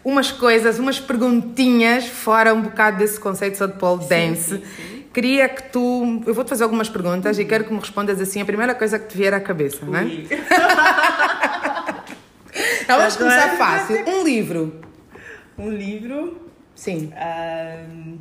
umas 0.02 0.32
coisas, 0.32 0.80
umas 0.80 0.98
perguntinhas 0.98 2.06
fora 2.08 2.54
um 2.54 2.62
bocado 2.62 2.98
desse 2.98 3.20
conceito 3.20 3.58
só 3.58 3.65
de 3.67 3.74
pole 3.74 4.06
dance. 4.06 4.58
sim, 4.58 4.63
sim. 4.78 5.06
Queria 5.13 5.50
que 5.50 5.63
tu. 5.63 6.24
Eu 6.26 6.34
vou-te 6.34 6.48
fazer 6.48 6.63
algumas 6.63 6.88
perguntas 6.88 7.38
e 7.38 7.44
quero 7.44 7.65
que 7.65 7.74
me 7.74 7.80
respondas 7.82 8.22
assim 8.22 8.39
a 8.41 8.46
primeira 8.46 8.74
coisa 8.74 8.98
que 8.98 9.10
te 9.10 9.17
vier 9.17 9.34
à 9.34 9.41
cabeça, 9.41 9.86
não 9.86 9.98
é? 9.98 10.04
Ui. 10.04 10.28
Então, 12.82 12.98
vamos 12.98 13.15
começar 13.15 13.50
fácil. 13.58 14.04
Um 14.08 14.24
livro. 14.24 14.82
Um 15.58 15.70
livro. 15.70 16.50
Sim. 16.76 17.13
ahm, 17.15 18.17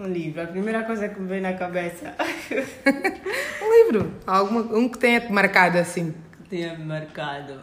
um 0.00 0.06
livro. 0.06 0.42
A 0.42 0.46
primeira 0.46 0.82
coisa 0.84 1.08
que 1.08 1.20
me 1.20 1.26
vem 1.28 1.40
na 1.40 1.52
cabeça 1.54 2.14
Um 3.62 3.84
livro. 3.84 4.12
Alguma, 4.26 4.60
um 4.76 4.88
que 4.88 4.98
tenha-te 4.98 5.32
marcado 5.32 5.78
assim. 5.78 6.14
que 6.42 6.48
tenha 6.48 6.78
marcado. 6.78 7.60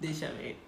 Deixa 0.00 0.26
eu 0.26 0.36
ver. 0.36 0.60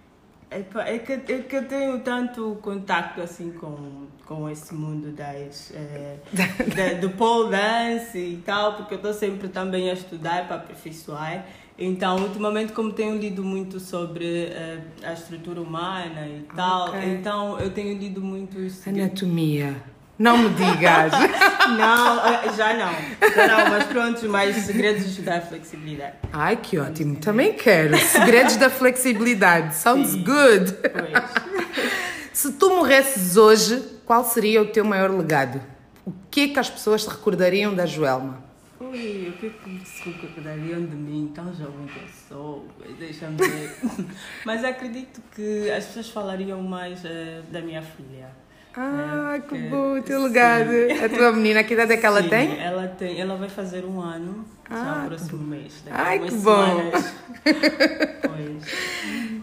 É 0.49 0.61
que, 0.99 1.11
é 1.11 1.39
que 1.39 1.55
eu 1.57 1.67
tenho 1.67 1.99
tanto 1.99 2.57
contato 2.61 3.19
assim 3.21 3.51
com, 3.51 4.07
com 4.25 4.49
esse 4.49 4.73
mundo 4.73 5.11
das, 5.11 5.73
eh, 5.75 6.15
da- 6.33 6.93
do 7.01 7.09
pole 7.11 7.51
dance 7.51 8.17
e 8.17 8.37
tal, 8.45 8.75
porque 8.77 8.93
eu 8.93 8.97
estou 8.97 9.13
sempre 9.13 9.49
também 9.49 9.89
a 9.89 9.93
estudar 9.93 10.47
para 10.47 10.55
aperfeiçoar. 10.55 11.45
Então, 11.77 12.15
ultimamente, 12.23 12.71
como 12.71 12.93
tenho 12.93 13.17
lido 13.17 13.43
muito 13.43 13.77
sobre 13.79 14.45
eh, 14.45 14.79
a 15.03 15.11
estrutura 15.13 15.61
humana 15.61 16.25
e 16.25 16.43
tal, 16.55 16.89
Ok. 16.89 16.99
então 17.03 17.59
eu 17.59 17.69
tenho 17.71 17.97
lido 17.99 18.21
muito. 18.21 18.57
Anatomia. 18.87 19.75
Não 20.19 20.37
me 20.37 20.49
digas. 20.49 21.11
Não, 21.77 22.25
eh, 22.25 22.53
já 22.55 22.73
não. 22.75 22.93
Já 23.35 23.47
não, 23.47 23.69
mas 23.71 23.83
pronto, 23.87 24.29
mais 24.29 24.55
segredos 24.55 25.17
da 25.17 25.41
flexibilidade. 25.41 26.13
Ai, 26.31 26.55
que 26.55 26.77
ótimo. 26.79 27.17
Também 27.17 27.51
quero. 27.53 27.97
Segredos 27.97 28.55
da 28.55 28.69
flexibilidade. 28.69 29.75
Sounds 29.75 30.11
Sim. 30.11 30.23
good. 30.23 30.71
Pois. 30.73 31.67
Se 32.31 32.53
tu 32.53 32.69
morresses 32.69 33.35
hoje, 33.35 33.83
qual 34.05 34.23
seria 34.23 34.61
o 34.61 34.67
teu 34.67 34.85
maior 34.85 35.11
legado? 35.11 35.61
O 36.05 36.13
que 36.31 36.41
é 36.41 36.47
que 36.47 36.59
as 36.59 36.69
pessoas 36.69 37.03
te 37.03 37.09
recordariam 37.09 37.75
da 37.75 37.85
Joelma? 37.85 38.41
Ui, 38.79 39.27
o 39.27 39.33
que 39.33 39.47
é 39.47 39.49
que 39.49 39.85
se 39.85 40.09
recordariam 40.09 40.85
de 40.85 40.95
mim? 40.95 41.31
Tão 41.35 41.53
jovem 41.53 41.87
que 41.87 41.99
eu 41.99 42.07
sou, 42.29 42.67
deixa-me 42.97 43.35
ver. 43.35 43.75
Mas 44.45 44.63
acredito 44.63 45.21
que 45.35 45.69
as 45.69 45.85
pessoas 45.85 46.09
falariam 46.09 46.61
mais 46.61 47.03
eh, 47.03 47.41
da 47.51 47.59
minha 47.59 47.81
filha. 47.81 48.29
Ah, 48.79 49.33
É, 49.35 49.39
que 49.39 49.47
porque- 49.47 49.67
bom, 49.69 49.97
o 49.97 50.01
teu 50.03 50.21
legado. 50.23 50.69
A 51.03 51.09
tua 51.09 51.31
menina, 51.31 51.63
que 51.63 51.73
idade 51.73 51.93
é 51.93 51.97
que 51.97 52.05
ela 52.05 52.21
Sim, 52.21 52.29
tem? 52.29 52.59
Ela 52.59 52.87
tem, 52.87 53.19
ela 53.19 53.35
vai 53.35 53.49
fazer 53.49 53.83
um 53.83 53.99
ano 53.99 54.45
Ah, 54.69 54.75
já 54.75 54.95
no 55.01 55.07
próximo 55.07 55.43
mês. 55.47 55.73
Ai, 55.89 56.19
que 56.19 56.35
bom. 56.35 56.91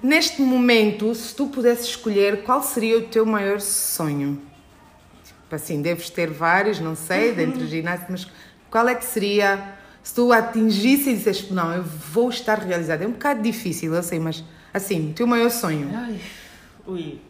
Neste 0.02 0.40
momento, 0.42 1.14
se 1.14 1.34
tu 1.34 1.46
pudesses 1.48 1.86
escolher, 1.86 2.42
qual 2.42 2.62
seria 2.62 2.98
o 2.98 3.02
teu 3.02 3.24
maior 3.26 3.60
sonho? 3.60 4.40
Tipo 5.24 5.54
assim, 5.54 5.80
deves 5.82 6.10
ter 6.10 6.30
vários, 6.30 6.78
não 6.78 6.94
sei, 6.94 7.30
Uhum. 7.30 7.36
dentro 7.36 7.58
do 7.60 7.66
ginásio, 7.66 8.06
mas 8.10 8.26
qual 8.70 8.86
é 8.88 8.94
que 8.94 9.04
seria, 9.04 9.74
se 10.02 10.14
tu 10.14 10.32
atingisse 10.32 11.10
e 11.10 11.16
disseste, 11.16 11.52
não, 11.52 11.72
eu 11.74 11.82
vou 11.82 12.28
estar 12.28 12.58
realizada? 12.58 13.04
É 13.04 13.06
um 13.06 13.12
bocado 13.12 13.42
difícil, 13.42 13.94
eu 13.94 14.02
sei, 14.02 14.20
mas 14.20 14.44
assim, 14.72 15.10
o 15.10 15.14
teu 15.14 15.26
maior 15.26 15.50
sonho. 15.50 15.90
Ai, 15.94 16.20
ui. 16.86 17.20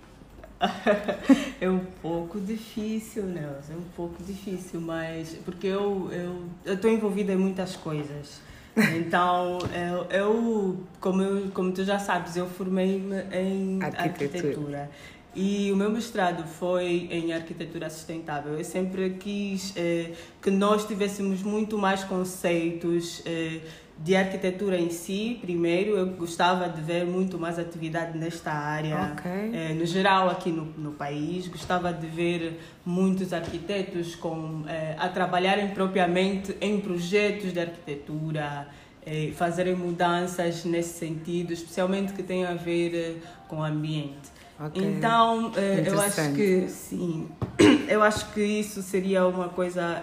É 1.61 1.69
um 1.69 1.85
pouco 2.03 2.41
difícil, 2.41 3.25
Nelson, 3.25 3.73
é 3.73 3.77
um 3.77 3.89
pouco 3.97 4.23
difícil, 4.23 4.81
mas 4.81 5.37
porque 5.45 5.67
eu 5.67 6.11
eu 6.13 6.75
estou 6.75 6.91
envolvida 6.91 7.33
em 7.33 7.37
muitas 7.37 7.77
coisas. 7.77 8.41
Então, 8.77 9.59
eu, 9.73 10.07
eu, 10.11 10.77
como, 11.01 11.23
eu, 11.23 11.51
como 11.53 11.73
tu 11.73 11.85
já 11.85 11.99
sabes, 11.99 12.37
eu 12.37 12.47
formei-me 12.49 13.17
em 13.33 13.83
Arquitetura. 13.83 14.09
arquitetura. 14.09 14.91
E 15.37 15.73
o 15.73 15.77
meu 15.77 15.91
mestrado 15.91 16.47
foi 16.47 17.09
em 17.11 17.33
arquitetura 17.33 17.91
sustentável. 17.91 18.57
Eu 18.57 18.65
sempre 18.65 19.11
quis 19.19 19.73
eh, 19.77 20.13
que 20.41 20.49
nós 20.49 20.87
tivéssemos 20.87 21.43
muito 21.43 21.77
mais 21.77 22.05
conceitos 22.05 23.21
eh, 23.27 23.61
de 23.99 24.17
arquitetura 24.17 24.79
em 24.79 24.91
si. 24.91 25.39
Primeiro, 25.41 25.97
eu 25.97 26.07
gostava 26.07 26.69
de 26.69 26.81
ver 26.81 27.05
muito 27.05 27.39
mais 27.39 27.59
atividade 27.59 28.19
nesta 28.19 28.51
área. 28.53 29.13
Ok. 29.13 29.31
Eh, 29.31 29.75
no 29.75 29.87
geral, 29.87 30.29
aqui 30.29 30.51
no, 30.51 30.65
no 30.77 30.93
país, 30.93 31.47
gostava 31.47 31.93
de 31.93 32.07
ver 32.07 32.61
muitos 32.85 33.33
arquitetos 33.33 34.15
com, 34.17 34.65
eh, 34.67 34.97
a 34.99 35.09
trabalharem 35.09 35.69
propriamente 35.69 36.57
em 36.61 36.81
projetos 36.81 37.53
de 37.53 37.61
arquitetura, 37.61 38.69
eh, 39.07 39.33
fazerem 39.37 39.77
mudanças 39.77 40.65
nesse 40.65 40.99
sentido, 40.99 41.53
especialmente 41.53 42.13
que 42.13 42.23
tem 42.23 42.45
a 42.45 42.55
ver 42.55 43.23
com 43.49 43.57
o 43.57 43.63
ambiente. 43.63 44.35
Ok. 44.59 44.83
Então, 44.83 45.53
eu 45.85 46.01
acho 46.01 46.33
que 46.33 46.69
sim, 46.69 47.29
eu 47.89 48.03
acho 48.03 48.33
que 48.33 48.41
isso 48.41 48.83
seria 48.83 49.27
uma 49.27 49.49
coisa, 49.49 50.01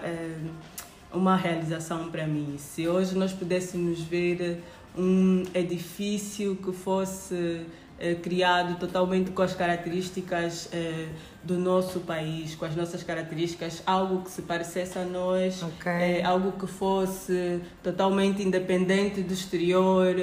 uma 1.12 1.36
realização 1.36 2.10
para 2.10 2.26
mim. 2.26 2.56
Se 2.58 2.88
hoje 2.88 3.14
nós 3.16 3.32
pudéssemos 3.32 4.00
ver 4.00 4.62
um 4.96 5.42
edifício 5.54 6.56
que 6.56 6.72
fosse 6.72 7.62
eh, 7.98 8.14
criado 8.14 8.78
totalmente 8.78 9.30
com 9.30 9.42
as 9.42 9.54
características 9.54 10.68
eh, 10.72 11.06
do 11.42 11.58
nosso 11.58 12.00
país, 12.00 12.54
com 12.54 12.64
as 12.64 12.74
nossas 12.76 13.02
características, 13.02 13.82
algo 13.86 14.22
que 14.22 14.30
se 14.30 14.42
parecesse 14.42 14.98
a 14.98 15.04
nós, 15.04 15.62
Ok. 15.62 15.90
eh, 15.92 16.22
algo 16.24 16.52
que 16.52 16.66
fosse 16.66 17.60
totalmente 17.82 18.42
independente 18.42 19.22
do 19.22 19.32
exterior. 19.32 20.14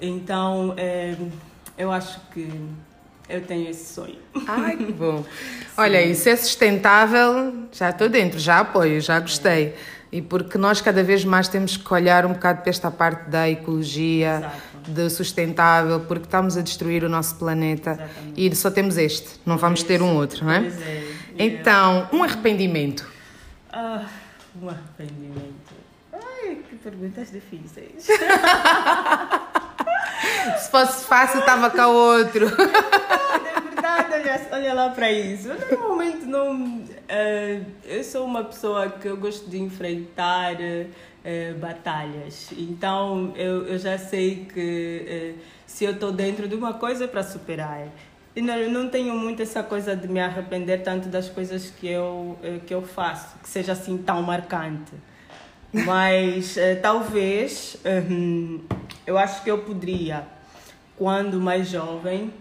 Então, 0.00 0.74
eh, 0.76 1.16
eu 1.78 1.90
acho 1.90 2.20
que 2.32 2.48
eu 3.28 3.40
tenho 3.42 3.68
esse 3.70 3.92
sonho. 3.94 4.18
Ai, 4.46 4.76
que 4.76 4.92
bom. 4.92 5.24
Olha, 5.76 6.02
isso 6.04 6.28
é 6.28 6.36
sustentável, 6.36 7.66
já 7.72 7.90
estou 7.90 8.08
dentro, 8.08 8.38
já 8.38 8.60
apoio, 8.60 9.00
já 9.00 9.18
gostei. 9.18 9.74
E 10.14 10.22
porque 10.22 10.56
nós 10.56 10.80
cada 10.80 11.02
vez 11.02 11.24
mais 11.24 11.48
temos 11.48 11.76
que 11.76 11.92
olhar 11.92 12.24
um 12.24 12.34
bocado 12.34 12.60
para 12.60 12.70
esta 12.70 12.88
parte 12.88 13.28
da 13.28 13.50
ecologia, 13.50 14.36
Exato. 14.36 14.90
do 14.92 15.10
sustentável, 15.10 15.98
porque 15.98 16.26
estamos 16.26 16.56
a 16.56 16.62
destruir 16.62 17.02
o 17.02 17.08
nosso 17.08 17.34
planeta 17.34 17.94
Exatamente. 17.94 18.32
e 18.36 18.54
só 18.54 18.70
temos 18.70 18.96
este, 18.96 19.40
não 19.44 19.58
vamos 19.58 19.82
ter 19.82 20.00
um 20.00 20.14
outro, 20.14 20.44
não 20.44 20.52
é? 20.52 20.60
Pois 20.60 20.80
é. 20.82 21.04
Então, 21.36 22.08
um 22.12 22.22
arrependimento. 22.22 23.04
Ah, 23.72 24.04
um 24.62 24.68
arrependimento. 24.68 25.74
Ai, 26.12 26.58
que 26.70 26.76
perguntas 26.76 27.32
difíceis. 27.32 28.06
Se 30.62 30.70
fosse 30.70 31.06
fácil, 31.06 31.40
estava 31.40 31.70
cá 31.70 31.88
outro. 31.88 32.46
Olha, 34.14 34.40
olha 34.52 34.74
lá 34.74 34.90
para 34.90 35.10
isso. 35.10 35.48
Eu 35.48 35.78
normalmente 35.78 36.24
não. 36.24 36.84
eh, 37.08 37.62
eu 37.84 38.04
sou 38.04 38.24
uma 38.24 38.44
pessoa 38.44 38.88
que 38.88 39.08
eu 39.08 39.16
gosto 39.16 39.50
de 39.50 39.60
enfrentar 39.60 40.54
eh, 40.60 41.52
batalhas. 41.58 42.50
Então 42.56 43.32
eu, 43.34 43.66
eu 43.66 43.76
já 43.76 43.98
sei 43.98 44.44
que 44.44 45.04
eh, 45.08 45.32
se 45.66 45.84
eu 45.84 45.90
estou 45.90 46.12
dentro 46.12 46.46
de 46.46 46.54
uma 46.54 46.74
coisa 46.74 47.04
é 47.04 47.08
para 47.08 47.24
superar. 47.24 47.88
E 48.36 48.40
não, 48.40 48.70
não 48.70 48.88
tenho 48.88 49.14
muito 49.14 49.42
essa 49.42 49.64
coisa 49.64 49.96
de 49.96 50.06
me 50.06 50.20
arrepender 50.20 50.82
tanto 50.84 51.08
das 51.08 51.28
coisas 51.28 51.70
que 51.70 51.88
eu, 51.88 52.38
que 52.66 52.74
eu 52.74 52.82
faço, 52.82 53.36
que 53.42 53.48
seja 53.48 53.72
assim 53.72 53.96
tão 53.98 54.22
marcante. 54.22 54.92
Mas 55.72 56.56
talvez 56.82 57.76
hum, 58.10 58.60
eu 59.04 59.18
acho 59.18 59.42
que 59.42 59.50
eu 59.50 59.58
poderia 59.58 60.24
quando 60.96 61.40
mais 61.40 61.68
jovem, 61.68 62.32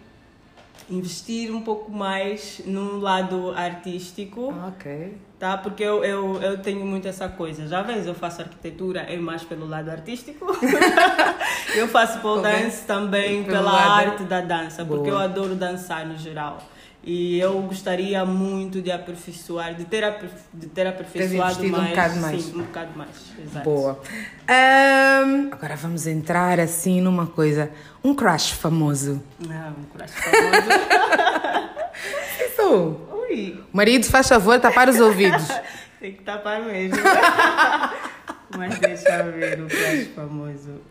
investir 0.94 1.54
um 1.54 1.62
pouco 1.62 1.92
mais 1.92 2.62
no 2.66 3.00
lado 3.00 3.52
artístico. 3.52 4.54
Ok. 4.68 5.14
Tá? 5.44 5.58
Porque 5.58 5.84
eu, 5.84 6.06
eu, 6.06 6.42
eu 6.42 6.58
tenho 6.60 6.86
muito 6.86 7.06
essa 7.06 7.28
coisa. 7.28 7.68
Já 7.68 7.82
vês, 7.82 8.08
eu 8.08 8.16
faço 8.16 8.42
arquitetura, 8.42 9.02
é 9.02 9.18
mais 9.18 9.44
pelo 9.44 9.68
lado 9.68 9.92
artístico. 9.92 10.48
eu 11.76 11.86
faço 11.90 12.20
pole 12.20 12.44
dance 12.44 12.86
também 12.86 13.44
pela 13.44 13.60
lado- 13.70 14.08
arte 14.08 14.24
da 14.24 14.40
dança, 14.40 14.86
porque 14.86 15.10
Boa. 15.10 15.22
eu 15.24 15.26
adoro 15.26 15.54
dançar 15.54 16.06
no 16.06 16.16
geral. 16.18 16.60
E 17.04 17.38
eu 17.40 17.62
gostaria 17.64 18.24
muito 18.24 18.82
de 18.82 18.90
aperfeiçoar, 18.90 19.76
de 19.76 19.84
ter, 19.84 20.06
aper- 20.06 20.30
de 20.54 20.68
ter 20.68 20.88
aperfeiçoado 20.88 21.62
um 21.62 21.68
mais. 21.72 21.90
bocado 21.90 22.16
mais. 22.22 22.42
Sim, 22.42 22.56
um 22.56 22.64
bocado 22.64 22.92
mais. 22.96 23.10
Exato. 23.38 23.66
Boa. 23.70 24.00
Ahm, 24.48 25.50
agora 25.52 25.76
vamos 25.76 26.08
entrar 26.08 26.58
assim 26.58 27.02
numa 27.02 27.28
coisa. 27.28 27.70
Um 28.02 28.16
crush 28.16 28.52
famoso. 28.54 29.22
Ah, 29.50 29.74
um 29.78 29.84
coração 29.92 30.22
famoso. 30.24 31.74
Isso. 32.48 33.13
Ui, 33.34 33.58
Marido, 33.74 34.06
faz 34.06 34.30
favor, 34.30 34.60
tapar 34.60 34.88
os 34.90 35.00
ouvidos. 35.00 35.48
tem 36.00 36.14
que 36.14 36.22
tapar 36.24 36.62
mesmo. 36.62 36.98
Mas 38.56 38.78
deixa 38.78 39.10
eu 39.10 39.32
ver 39.32 39.60
o 39.60 39.68
crush 39.68 40.10
famoso. 40.16 40.82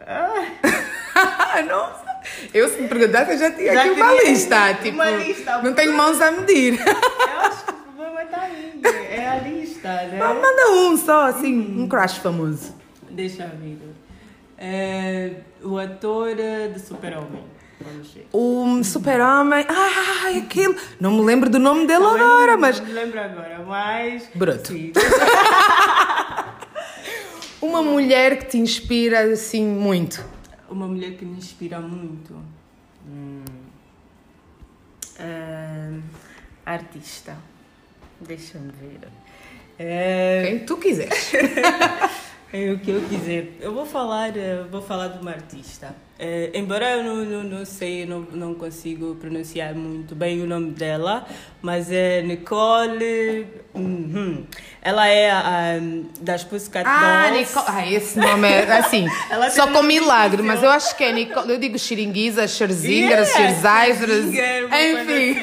Ah. 0.00 1.62
Nossa. 1.68 2.04
Eu, 2.54 2.68
se 2.70 2.80
me 2.80 2.88
perguntasse, 2.88 3.32
eu 3.32 3.38
já 3.38 3.50
tinha 3.50 3.74
Já 3.74 3.80
aqui 3.82 3.90
uma 3.90 4.12
lista. 4.14 4.74
Tipo, 4.74 4.94
uma 4.94 5.10
lista. 5.10 5.62
não 5.62 5.74
tenho 5.74 5.94
mãos 5.94 6.18
a 6.22 6.30
medir. 6.30 6.80
Eu 6.80 7.40
acho 7.40 7.64
que 7.66 7.70
o 7.70 7.74
problema 7.74 8.22
está 8.22 8.40
aí. 8.40 8.80
É 9.10 9.28
a 9.28 9.36
lista, 9.40 9.88
né? 9.88 10.18
Ah, 10.22 10.32
Manda 10.32 10.70
um 10.72 10.96
só, 10.96 11.26
assim, 11.26 11.54
um 11.78 11.86
crush 11.86 12.18
famoso. 12.18 12.74
Deixa 13.10 13.42
eu 13.44 13.50
ver. 13.58 13.78
É, 14.56 15.32
o 15.62 15.78
ator 15.78 16.34
eh, 16.38 16.68
de 16.68 16.80
Super-Homem. 16.80 17.44
O 18.32 18.82
super-homem. 18.82 19.64
Ai, 19.68 20.38
aquilo. 20.38 20.74
Não 21.00 21.12
me 21.12 21.22
lembro 21.22 21.48
do 21.50 21.58
nome 21.58 21.86
dele 21.86 22.02
Também 22.04 22.20
agora, 22.22 22.52
não 22.52 22.58
mas. 22.60 22.80
me 22.80 22.92
lembro 22.92 23.20
agora, 23.20 23.64
mas. 23.66 24.28
Bruto. 24.34 24.68
Sim. 24.72 24.92
Uma 27.60 27.82
mulher 27.82 28.38
que 28.38 28.44
te 28.46 28.58
inspira, 28.58 29.20
assim, 29.32 29.64
muito. 29.66 30.24
Uma 30.68 30.86
mulher 30.86 31.12
que 31.16 31.24
me 31.24 31.36
inspira 31.38 31.80
muito. 31.80 32.34
Hum. 33.08 33.42
É, 35.18 35.90
artista. 36.66 37.36
Deixa-me 38.20 38.70
ver. 38.72 39.08
É, 39.78 40.42
Quem 40.46 40.58
tu 40.60 40.76
quiseres. 40.76 41.32
É 42.56 42.70
o 42.70 42.78
que 42.78 42.92
eu 42.92 43.00
quiser. 43.08 43.48
Eu 43.60 43.74
vou 43.74 43.84
falar, 43.84 44.36
eh, 44.36 44.62
vou 44.70 44.80
falar 44.80 45.08
de 45.08 45.18
uma 45.18 45.32
artista. 45.32 45.92
Eh, 46.16 46.52
embora 46.54 46.88
eu 46.98 47.02
não, 47.02 47.16
não, 47.24 47.42
não 47.42 47.64
sei, 47.64 48.06
não, 48.06 48.20
não 48.32 48.54
consigo 48.54 49.16
pronunciar 49.16 49.74
muito 49.74 50.14
bem 50.14 50.40
o 50.40 50.46
nome 50.46 50.70
dela, 50.70 51.26
mas 51.60 51.90
é 51.90 52.22
Nicole. 52.22 53.48
uhum. 53.74 54.44
Ela 54.80 55.08
é 55.08 55.32
a, 55.32 55.80
das 56.20 56.44
Pussycat 56.44 56.86
Ah, 56.88 57.24
Dolls. 57.28 57.40
Nicole. 57.40 57.66
Ah, 57.66 57.92
esse 57.92 58.18
nome 58.20 58.46
é 58.48 58.72
assim. 58.72 59.08
Ela 59.28 59.50
só 59.50 59.66
com 59.66 59.80
um 59.80 59.82
milagre, 59.82 60.40
mas 60.40 60.62
eu 60.62 60.70
acho 60.70 60.96
que 60.96 61.02
é 61.02 61.12
Nicole. 61.12 61.50
Eu 61.50 61.58
digo 61.58 61.76
Xiringuiza, 61.76 62.46
Scherzinger, 62.46 63.26
Yeah, 64.32 64.68
coisa 64.68 65.02
Enfim. 65.02 65.40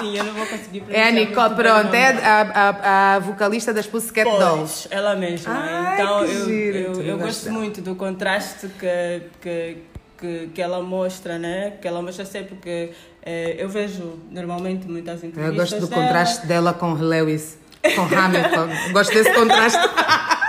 Sim, 0.00 0.16
eu 0.16 0.24
não 0.24 0.34
vou 0.34 0.46
conseguir 0.46 0.82
É 0.90 1.08
a 1.08 1.10
Nicole, 1.10 1.54
pronto. 1.54 1.94
É 1.94 2.08
a, 2.24 2.40
a, 2.42 3.14
a 3.14 3.18
vocalista 3.18 3.72
das 3.72 3.86
Pussycat 3.86 4.24
Dolls. 4.28 4.88
Pois, 4.88 4.88
ela 4.90 5.14
mesma. 5.16 5.52
Ai, 5.54 5.94
então 6.00 6.24
que 6.24 6.32
eu, 6.32 6.44
giro, 6.46 6.78
eu, 6.78 7.02
eu 7.02 7.18
gosto 7.18 7.50
muito 7.52 7.80
do 7.80 7.94
contraste 7.94 8.68
que, 8.78 9.22
que, 9.40 9.76
que, 10.18 10.50
que 10.54 10.62
ela 10.62 10.82
mostra, 10.82 11.38
né? 11.38 11.74
Que 11.80 11.86
ela 11.88 12.00
mostra 12.02 12.24
sempre 12.24 12.54
porque 12.54 12.92
eh, 13.24 13.56
eu 13.58 13.68
vejo 13.68 14.18
normalmente 14.30 14.86
muitas 14.88 15.22
Eu 15.22 15.28
entrevistas 15.28 15.70
gosto 15.70 15.80
do 15.80 15.86
dela. 15.88 16.02
contraste 16.02 16.46
dela 16.46 16.72
com 16.74 16.92
Lewis, 16.94 17.58
com 17.94 18.02
Hamilton. 18.02 18.68
Gosto 18.92 19.12
desse 19.14 19.32
contraste. 19.34 19.78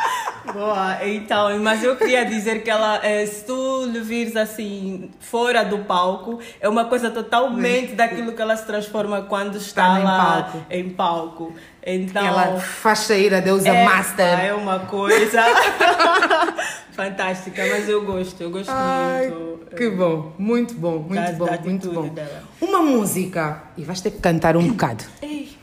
Boa, 0.53 0.97
então, 1.07 1.57
mas 1.59 1.83
eu 1.83 1.95
queria 1.95 2.25
dizer 2.25 2.63
que 2.63 2.69
ela, 2.69 2.99
eh, 3.03 3.25
se 3.25 3.45
tu 3.45 3.85
lhe 3.85 3.99
vires 3.99 4.35
assim, 4.35 5.09
fora 5.19 5.63
do 5.63 5.79
palco, 5.79 6.39
é 6.59 6.67
uma 6.67 6.85
coisa 6.85 7.09
totalmente 7.09 7.93
daquilo 7.93 8.33
que 8.33 8.41
ela 8.41 8.55
se 8.57 8.65
transforma 8.65 9.21
quando 9.23 9.55
está, 9.57 9.87
Está 9.87 9.99
em 9.99 10.03
lá 10.03 10.17
palco. 10.43 10.65
em 10.69 10.89
palco. 10.89 11.53
Então, 11.83 12.25
Ela 12.25 12.59
faz 12.59 12.99
sair 12.99 13.33
a 13.33 13.39
deusa 13.39 13.69
é, 13.69 13.83
Master. 13.85 14.39
É 14.45 14.53
uma 14.53 14.79
coisa 14.79 15.41
fantástica, 16.93 17.63
mas 17.69 17.87
eu 17.89 18.03
gosto, 18.05 18.41
eu 18.41 18.51
gosto 18.51 18.69
Ai, 18.71 19.29
muito. 19.29 19.75
que 19.75 19.89
bom, 19.89 20.31
muito 20.37 20.73
bom, 20.75 20.99
muito 20.99 21.15
da- 21.15 21.31
bom, 21.33 21.45
da 21.45 21.57
muito 21.59 21.91
bom. 21.91 22.07
dela. 22.09 22.43
Uma 22.59 22.79
música, 22.81 23.63
e 23.77 23.83
vais 23.83 23.99
ter 24.01 24.11
que 24.11 24.19
cantar 24.19 24.55
um 24.57 24.67
bocado. 24.69 25.03
Ei, 25.21 25.57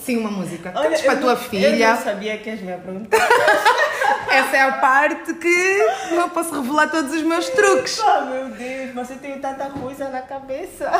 Sim, 0.00 0.16
uma 0.18 0.30
música. 0.30 0.72
olha, 0.74 0.88
Cantes 0.88 1.02
para 1.02 1.12
a 1.12 1.16
tua 1.16 1.34
não- 1.34 1.40
Eu 1.42 1.48
filha. 1.48 1.94
não 1.94 2.02
sabia 2.02 2.36
que 2.38 2.50
ias 2.50 2.60
me 2.60 2.72
perguntar. 2.72 3.28
Essa 4.30 4.56
é 4.56 4.60
a 4.62 4.72
parte 4.72 5.34
que 5.34 5.86
não 6.12 6.28
posso 6.28 6.60
revelar 6.60 6.88
todos 6.88 7.12
os 7.12 7.22
meus 7.22 7.48
truques. 7.50 8.00
Oh, 8.00 8.24
meu 8.26 8.48
Deus, 8.48 8.90
mas 8.94 9.10
eu 9.10 9.16
tenho 9.16 9.38
tanta 9.38 9.66
coisa 9.66 10.08
na 10.08 10.22
cabeça. 10.22 10.90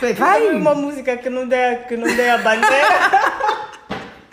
Vai. 0.00 0.14
Sabe 0.14 0.48
Uma 0.56 0.74
música 0.74 1.16
que 1.16 1.28
não 1.28 1.46
dê, 1.46 1.76
que 1.88 1.96
não 1.96 2.06
dê 2.06 2.30
a 2.30 2.38
bandeira. 2.38 3.68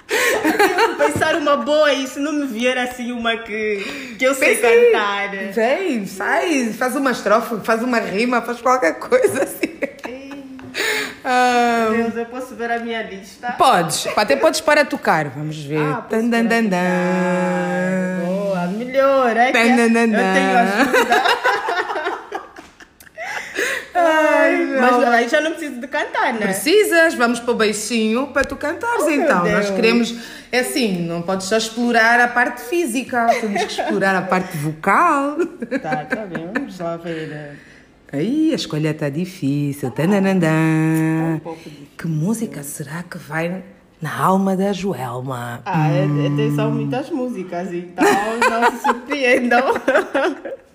Eu 0.08 0.52
tenho 0.52 0.90
que 0.90 1.04
pensar 1.04 1.36
uma 1.36 1.58
boa 1.58 1.92
e 1.92 2.08
se 2.08 2.20
não 2.20 2.32
me 2.32 2.46
vier 2.46 2.78
assim 2.78 3.12
uma 3.12 3.36
que, 3.38 4.16
que 4.18 4.26
eu 4.26 4.34
sei 4.34 4.58
cantar. 4.58 5.30
Vem, 5.52 6.06
sai, 6.06 6.74
faz 6.74 6.96
uma 6.96 7.12
estrofe, 7.12 7.58
faz 7.64 7.82
uma 7.82 8.00
rima, 8.00 8.42
faz 8.42 8.62
qualquer 8.62 9.00
coisa 9.00 9.44
assim. 9.44 9.76
Ah, 11.28 11.88
Deus, 11.90 12.16
eu 12.16 12.26
posso 12.28 12.54
ver 12.56 12.70
a 12.70 12.80
minha 12.80 13.02
lista. 13.02 13.54
podes, 13.58 14.08
até 14.16 14.36
podes 14.36 14.62
para 14.62 14.86
tocar. 14.86 15.28
Vamos 15.30 15.58
ver. 15.64 15.82
Ah, 15.82 16.06
melhor. 18.68 19.36
É 19.38 19.52
que 19.52 19.54
dan, 19.54 20.00
eu 20.00 20.34
tenho 20.34 20.58
ajuda. 20.58 21.24
Ai, 23.98 24.66
Mas 24.80 25.04
aí 25.04 25.30
já 25.30 25.40
não 25.40 25.52
preciso 25.52 25.80
de 25.80 25.88
cantar, 25.88 26.34
né? 26.34 26.48
Precisas, 26.48 27.14
vamos 27.14 27.40
para 27.40 27.52
o 27.52 27.56
beicinho 27.56 28.28
para 28.28 28.44
tu 28.44 28.58
cantares 28.58 29.06
Oh, 29.06 29.10
então. 29.10 29.50
Nós 29.50 29.70
queremos, 29.70 30.14
é 30.52 30.60
assim, 30.60 31.02
não 31.08 31.22
podes 31.22 31.48
só 31.48 31.56
explorar 31.56 32.20
a 32.20 32.28
parte 32.28 32.62
física, 32.62 33.26
temos 33.40 33.64
que 33.64 33.72
explorar 33.72 34.16
a 34.16 34.22
parte 34.22 34.58
vocal. 34.58 35.38
Tá, 35.82 36.04
tá 36.04 36.26
bem, 36.26 36.50
vamos 36.54 36.78
lá 36.78 36.98
ver. 36.98 37.58
Aí 38.12 38.52
a 38.52 38.56
escolha 38.56 38.92
está 38.92 39.10
difícil. 39.10 39.92
Tananandã. 39.92 40.48
Um 41.36 41.40
pouco 41.40 41.64
difícil. 41.64 41.88
Que 41.98 42.08
música 42.08 42.64
será 42.64 43.04
que 43.04 43.18
vai 43.18 43.64
na 44.02 44.16
alma 44.18 44.56
da 44.56 44.72
Joelma? 44.74 45.62
Ah, 45.66 45.90
é, 45.90 46.06
tem 46.36 46.56
só 46.56 46.70
muitas 46.70 47.10
músicas, 47.10 47.74
então 47.74 48.04
não 48.50 48.72
se 48.72 48.84
surpreendam. 48.84 49.64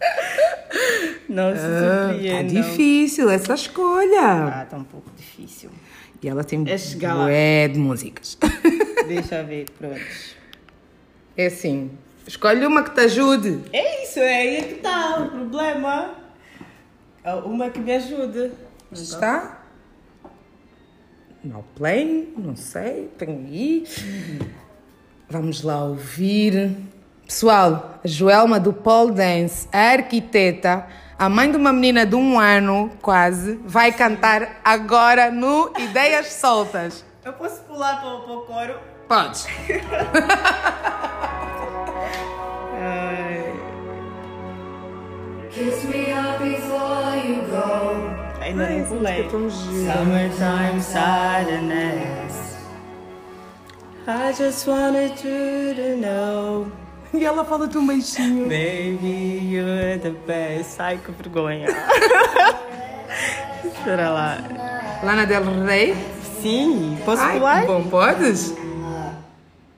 Não 1.29 1.55
se 1.55 1.61
Está 1.63 2.09
surpreendam. 2.09 2.63
difícil 2.63 3.31
essa 3.31 3.55
escolha. 3.55 4.47
Ah, 4.49 4.67
tá 4.69 4.77
um 4.77 4.85
pouco 4.85 5.11
difícil. 5.17 5.71
E 6.23 6.29
ela 6.29 6.43
tem 6.43 6.65
É 7.29 7.69
de 7.69 7.79
músicas. 7.79 8.37
Deixa 9.07 9.37
eu 9.37 9.47
ver, 9.47 9.67
pronto. 9.79 10.01
É 11.37 11.47
assim, 11.47 11.91
escolhe 12.27 12.67
uma 12.67 12.83
que 12.83 12.91
te 12.91 13.01
ajude. 13.01 13.61
É 13.73 14.05
isso, 14.05 14.19
é 14.19 14.37
aí 14.41 14.63
que 14.63 14.75
tá 14.77 15.21
o 15.21 15.29
problema. 15.31 16.15
É 17.23 17.35
Uma 17.35 17.71
que 17.71 17.79
me 17.79 17.93
ajude. 17.93 18.51
Está? 18.93 19.60
No 21.43 21.63
play, 21.75 22.35
não 22.37 22.55
sei, 22.55 23.11
tenho 23.17 23.47
aí. 23.47 23.85
Vamos 25.29 25.63
lá 25.63 25.85
ouvir. 25.85 26.77
Pessoal, 27.25 27.99
a 28.05 28.09
Joelma 28.09 28.61
do 28.61 28.75
Paul 28.75 29.11
Dance, 29.11 29.67
a 29.73 29.93
arquiteta, 29.93 30.87
a 31.19 31.31
mãe 31.31 31.51
de 31.51 31.57
uma 31.57 31.73
menina 31.73 32.05
de 32.05 32.15
um 32.15 32.39
ano, 32.39 32.91
quase, 33.01 33.59
vai 33.65 33.91
cantar 33.91 34.61
agora 34.63 35.31
no 35.31 35.73
Ideias 35.79 36.27
Soltas. 36.27 37.05
Eu 37.25 37.33
posso 37.33 37.63
pular 37.63 38.01
para, 38.03 38.17
o 38.17 38.41
coro? 38.43 38.75
Podes. 39.09 39.47
Kiss 45.51 45.87
me 45.87 46.13
up 46.13 46.43
before 46.43 47.17
you 47.17 47.43
go. 47.49 48.30
Ainda 48.51 48.69
não 48.69 48.85
pulei. 48.87 49.29
tão 49.29 49.51
gira. 49.51 49.93
Summertime 49.95 50.81
sadness. 50.83 52.59
I 54.07 54.33
just 54.33 54.67
wanted 54.67 55.13
you 55.25 55.75
to 55.75 55.97
know. 56.01 56.67
E 57.13 57.25
ela 57.25 57.45
fala-te 57.45 57.77
um 57.79 57.87
beijinho. 57.87 58.45
Baby, 58.45 59.51
you're 59.53 59.99
the 59.99 60.11
best. 60.27 60.81
Ai, 60.81 60.99
que 60.99 61.11
vergonha. 61.13 61.67
Espera 63.65 64.11
lá. 64.11 64.39
Lana 65.03 65.27
Del 65.27 65.43
Rey. 65.65 65.95
Sim, 66.41 66.97
posso 67.05 67.23
Ai, 67.23 67.39
pular? 67.39 67.67
bom, 67.67 67.83
podes? 67.85 68.55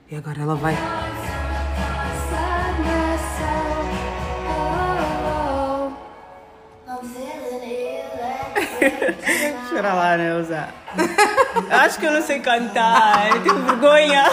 E 0.09 0.15
agora 0.15 0.41
ela 0.41 0.55
vai. 0.55 0.75
Espera 9.63 9.93
lá, 9.93 10.17
Neuza. 10.17 10.69
Eu 11.69 11.77
acho 11.77 11.99
que 11.99 12.05
eu 12.05 12.11
não 12.11 12.21
sei 12.21 12.39
cantar. 12.39 13.29
Eu 13.29 13.43
tenho 13.43 13.59
vergonha. 13.63 14.23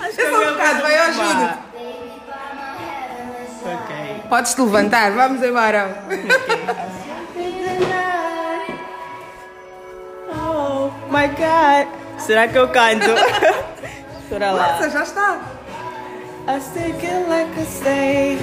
Acho 0.00 0.16
que 0.16 0.22
Eu 0.22 0.34
a 0.34 0.38
minha 0.38 0.50
um 0.50 0.52
bocado, 0.54 0.82
vai, 0.82 0.98
eu 0.98 1.02
ajudo. 1.02 1.58
Ok. 3.64 4.22
Podes 4.28 4.54
te 4.54 4.60
levantar, 4.60 5.10
vamos 5.12 5.42
embora. 5.42 5.96
Oh 10.30 10.90
my 11.10 11.28
god. 11.28 11.88
Será 12.18 12.48
que 12.48 12.56
eu 12.56 12.68
canto? 12.68 13.10
Espera 14.22 14.52
lá. 14.52 14.72
Nossa, 14.72 14.90
já 14.90 15.02
está. 15.02 15.40
I 16.46 16.60
take 16.74 17.06
it 17.06 17.28
like 17.28 17.58
I 17.58 17.64
say. 17.64 18.38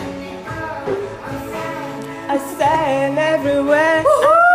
I 2.29 2.37
stand 2.37 3.19
everywhere. 3.19 4.03
I 4.05 4.50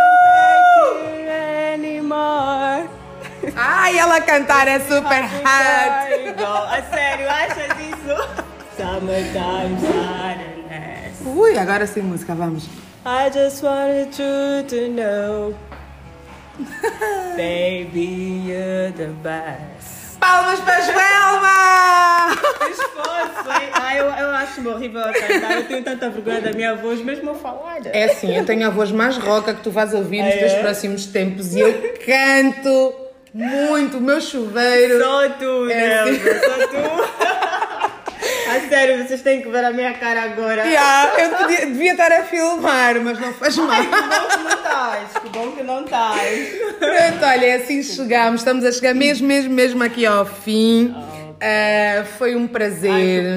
Ai, 3.55 3.97
ela 3.97 4.19
cantar 4.21 4.67
é 4.67 4.79
super 4.79 5.23
go. 6.37 6.45
A 6.45 6.81
sério, 6.93 7.29
achas 7.29 7.77
isso? 7.79 8.47
Summertime 8.75 9.77
sadness. 9.81 11.21
Ui, 11.25 11.57
agora 11.57 11.87
sem 11.87 12.03
música, 12.03 12.35
vamos. 12.35 12.65
I 13.05 13.29
just 13.33 13.63
wanted 13.63 14.17
you 14.21 14.63
to 14.67 14.89
know. 14.91 15.55
Baby, 17.35 18.43
you're 18.47 18.91
the 18.93 19.07
best. 19.23 20.17
Palmas 20.19 20.59
para 20.61 20.77
a 20.77 20.81
Joelma! 20.81 22.41
Esforço, 22.71 23.61
hein? 23.61 23.69
Ai, 23.73 23.99
eu, 23.99 24.05
eu 24.05 24.29
acho 24.31 24.67
horrível 24.67 25.01
a 25.01 25.13
cantar. 25.13 25.51
Eu 25.57 25.67
tenho 25.67 25.83
tanta 25.83 26.09
vergonha 26.09 26.41
da 26.41 26.51
minha 26.51 26.75
voz, 26.75 26.99
mesmo 27.03 27.31
a 27.31 27.35
falar. 27.35 27.77
É 27.85 28.05
assim, 28.05 28.35
eu 28.35 28.43
tenho 28.45 28.65
a 28.65 28.71
voz 28.71 28.91
mais 28.91 29.17
roca 29.17 29.53
que 29.53 29.61
tu 29.61 29.69
vais 29.71 29.93
ouvir 29.93 30.23
nos 30.23 30.33
É? 30.33 30.37
teus 30.37 30.53
próximos 30.55 31.05
tempos 31.05 31.53
e 31.55 31.59
eu 31.59 31.71
canto 32.05 32.95
muito. 33.37 33.97
O 33.97 34.01
meu 34.01 34.19
chuveiro. 34.21 34.99
Só 34.99 35.29
tu, 35.29 35.69
É 35.69 35.99
assim. 35.99 36.11
Nelson, 36.11 36.39
só 36.39 36.67
tu. 36.67 37.87
A 38.49 38.69
sério, 38.69 39.05
vocês 39.05 39.21
têm 39.21 39.41
que 39.41 39.49
ver 39.49 39.63
a 39.63 39.71
minha 39.71 39.93
cara 39.93 40.23
agora. 40.23 40.63
Yeah, 40.63 41.11
eu 41.21 41.29
podia- 41.37 41.65
devia 41.65 41.91
estar 41.91 42.11
a 42.11 42.23
filmar, 42.23 42.99
mas 43.01 43.19
não 43.19 43.33
faz 43.33 43.57
mal. 43.57 43.67
Que 43.81 43.87
bom 43.87 44.27
que 44.29 44.37
não 44.43 44.49
estás, 44.49 45.11
que 45.21 45.29
bom 45.29 45.51
que 45.51 45.63
não 45.63 45.83
estás. 45.83 46.47
Pronto, 46.79 47.25
olha, 47.25 47.45
é 47.45 47.53
assim 47.55 47.83
chegamos. 47.83 48.41
Estamos 48.41 48.63
a 48.63 48.71
chegar 48.71 48.93
mesmo, 48.95 49.27
mesmo, 49.27 49.53
mesmo 49.53 49.83
aqui 49.83 50.05
ao 50.05 50.25
fim. 50.25 50.95
Ah, 51.41 52.05
foi 52.17 52.35
um 52.35 52.47
prazer. 52.47 52.91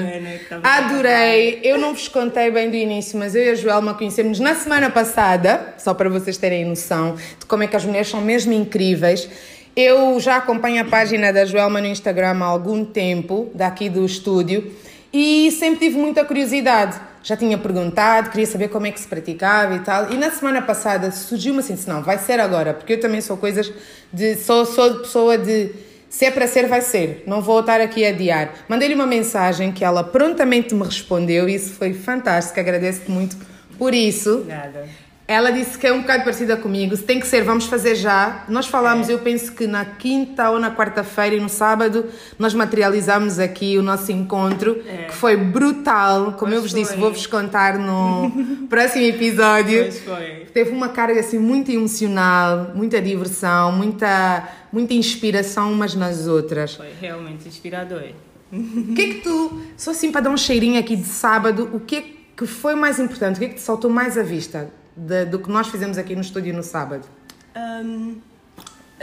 Ai, 0.05 0.11
pena, 0.13 0.39
tava- 0.61 0.77
Adorei. 0.77 1.59
Eu 1.61 1.77
não 1.77 1.93
vos 1.93 2.07
contei 2.07 2.49
bem 2.49 2.69
do 2.69 2.75
início, 2.77 3.19
mas 3.19 3.35
eu 3.35 3.43
e 3.43 3.49
a 3.49 3.55
Joelma 3.55 3.93
conhecemos 3.93 4.39
na 4.39 4.55
semana 4.55 4.89
passada, 4.89 5.73
só 5.77 5.93
para 5.93 6.09
vocês 6.09 6.37
terem 6.37 6.63
noção 6.65 7.15
de 7.37 7.45
como 7.45 7.63
é 7.63 7.67
que 7.67 7.75
as 7.75 7.83
mulheres 7.85 8.07
são 8.09 8.21
mesmo 8.21 8.53
incríveis. 8.53 9.29
Eu 9.75 10.19
já 10.19 10.37
acompanho 10.37 10.81
a 10.81 10.85
página 10.85 11.31
da 11.31 11.45
Joelma 11.45 11.79
no 11.79 11.87
Instagram 11.87 12.37
há 12.41 12.45
algum 12.45 12.83
tempo, 12.83 13.49
daqui 13.55 13.89
do 13.89 14.05
estúdio, 14.05 14.71
e 15.13 15.49
sempre 15.51 15.87
tive 15.87 15.97
muita 15.97 16.25
curiosidade. 16.25 16.99
Já 17.23 17.37
tinha 17.37 17.57
perguntado, 17.57 18.31
queria 18.31 18.47
saber 18.47 18.67
como 18.67 18.87
é 18.87 18.91
que 18.91 18.99
se 18.99 19.07
praticava 19.07 19.75
e 19.75 19.79
tal. 19.79 20.11
E 20.11 20.17
na 20.17 20.29
semana 20.29 20.61
passada 20.61 21.09
surgiu-me 21.11 21.59
assim, 21.59 21.75
disse, 21.75 21.87
não, 21.87 22.01
vai 22.01 22.17
ser 22.17 22.39
agora, 22.39 22.73
porque 22.73 22.93
eu 22.93 22.99
também 22.99 23.21
sou 23.21 23.37
coisas 23.37 23.71
de. 24.11 24.35
sou, 24.35 24.65
sou 24.65 24.99
pessoa 24.99 25.37
de. 25.37 25.71
Se 26.09 26.25
é 26.25 26.31
para 26.31 26.47
ser, 26.47 26.67
vai 26.67 26.81
ser. 26.81 27.23
Não 27.25 27.41
vou 27.41 27.61
estar 27.61 27.79
aqui 27.79 28.05
a 28.05 28.09
adiar. 28.09 28.53
Mandei-lhe 28.67 28.95
uma 28.95 29.05
mensagem 29.05 29.71
que 29.71 29.85
ela 29.85 30.03
prontamente 30.03 30.75
me 30.75 30.83
respondeu 30.83 31.47
e 31.47 31.55
isso 31.55 31.75
foi 31.75 31.93
fantástico. 31.93 32.59
Agradeço-te 32.59 33.09
muito 33.09 33.37
por 33.77 33.93
isso. 33.93 34.43
Nada. 34.45 34.89
Ela 35.31 35.49
disse 35.49 35.77
que 35.77 35.87
é 35.87 35.93
um 35.93 36.01
bocado 36.01 36.25
parecida 36.25 36.57
comigo. 36.57 36.93
Se 36.93 37.03
tem 37.03 37.17
que 37.17 37.25
ser, 37.25 37.41
vamos 37.41 37.65
fazer 37.65 37.95
já. 37.95 38.43
Nós 38.49 38.67
falámos, 38.67 39.07
eu 39.07 39.17
penso 39.19 39.53
que 39.53 39.65
na 39.65 39.85
quinta 39.85 40.49
ou 40.49 40.59
na 40.59 40.75
quarta-feira 40.75 41.37
e 41.37 41.39
no 41.39 41.47
sábado 41.47 42.03
nós 42.37 42.53
materializamos 42.53 43.39
aqui 43.39 43.77
o 43.77 43.81
nosso 43.81 44.11
encontro, 44.11 44.75
que 44.75 45.13
foi 45.13 45.37
brutal. 45.37 46.33
Como 46.33 46.51
Pois 46.51 46.53
eu 46.55 46.61
vos 46.63 46.73
disse, 46.73 46.91
foi. 46.91 46.99
vou-vos 46.99 47.25
contar 47.27 47.79
no 47.79 48.29
próximo 48.67 49.05
episódio. 49.05 49.83
Pois 49.83 49.99
foi. 50.01 50.45
Teve 50.53 50.71
uma 50.71 50.89
carga 50.89 51.21
assim 51.21 51.39
muito 51.39 51.71
emocional, 51.71 52.71
muita 52.75 53.01
diversão, 53.01 53.71
muita, 53.71 54.49
muita 54.69 54.93
inspiração 54.93 55.71
umas 55.71 55.95
nas 55.95 56.27
outras. 56.27 56.75
Foi 56.75 56.89
realmente 56.99 57.47
inspirador. 57.47 58.03
O 58.51 58.93
que 58.93 59.01
é 59.01 59.05
que 59.07 59.21
tu, 59.21 59.61
só 59.77 59.91
assim 59.91 60.11
para 60.11 60.19
dar 60.19 60.29
um 60.29 60.35
cheirinho 60.35 60.77
aqui 60.77 60.97
de 60.97 61.07
sábado, 61.07 61.69
o 61.71 61.79
que 61.79 61.95
é 61.95 62.03
que 62.35 62.45
foi 62.45 62.75
mais 62.75 62.99
importante? 62.99 63.37
O 63.37 63.39
que 63.39 63.45
é 63.45 63.47
que 63.47 63.55
te 63.55 63.61
saltou 63.61 63.89
mais 63.89 64.17
à 64.17 64.23
vista 64.23 64.80
de- 64.95 65.25
do 65.25 65.39
que 65.39 65.49
nós 65.49 65.67
fizemos 65.67 65.97
aqui 65.97 66.15
no 66.15 66.21
estúdio 66.21 66.53
no 66.53 66.63
sábado? 66.63 67.07
Hum, 67.55 68.19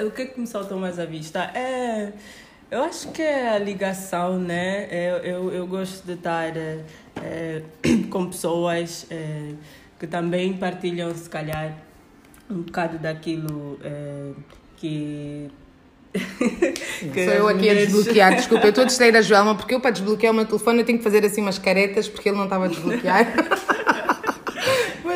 o 0.00 0.10
que, 0.10 0.26
que 0.26 0.40
me 0.40 0.46
saltou 0.46 0.78
mais 0.78 0.98
à 0.98 1.04
vista? 1.04 1.50
É, 1.54 2.12
eu 2.70 2.82
acho 2.84 3.08
que 3.12 3.22
é 3.22 3.48
a 3.50 3.58
ligação, 3.58 4.38
né? 4.38 4.86
Eu, 4.90 5.16
eu, 5.18 5.52
eu 5.52 5.66
gosto 5.66 6.04
de 6.06 6.12
estar 6.12 6.52
eh, 6.56 7.62
com 8.10 8.26
pessoas 8.26 9.06
eh, 9.10 9.52
que 9.98 10.06
também 10.06 10.52
partilham, 10.54 11.14
se 11.14 11.28
calhar, 11.28 11.74
um 12.50 12.62
bocado 12.62 12.98
daquilo 12.98 13.78
que. 14.76 15.50
Sou 17.14 17.32
eu 17.34 17.48
aqui 17.48 17.68
a 17.68 17.74
desbloquear, 17.74 18.34
desculpa, 18.34 18.64
eu 18.66 18.70
estou 18.70 18.82
a 18.82 18.86
distrair 18.88 19.14
a 19.16 19.22
Joelma 19.22 19.54
porque 19.54 19.74
eu 19.74 19.80
para 19.80 19.90
desbloquear 19.90 20.32
o 20.32 20.36
meu 20.36 20.46
telefone 20.46 20.80
eu 20.80 20.84
tenho 20.84 20.98
que 20.98 21.04
fazer 21.04 21.24
assim 21.24 21.42
umas 21.42 21.58
caretas 21.58 22.08
porque 22.08 22.28
ele 22.30 22.36
não 22.38 22.44
estava 22.44 22.64
a 22.64 22.68
desbloquear. 22.68 23.26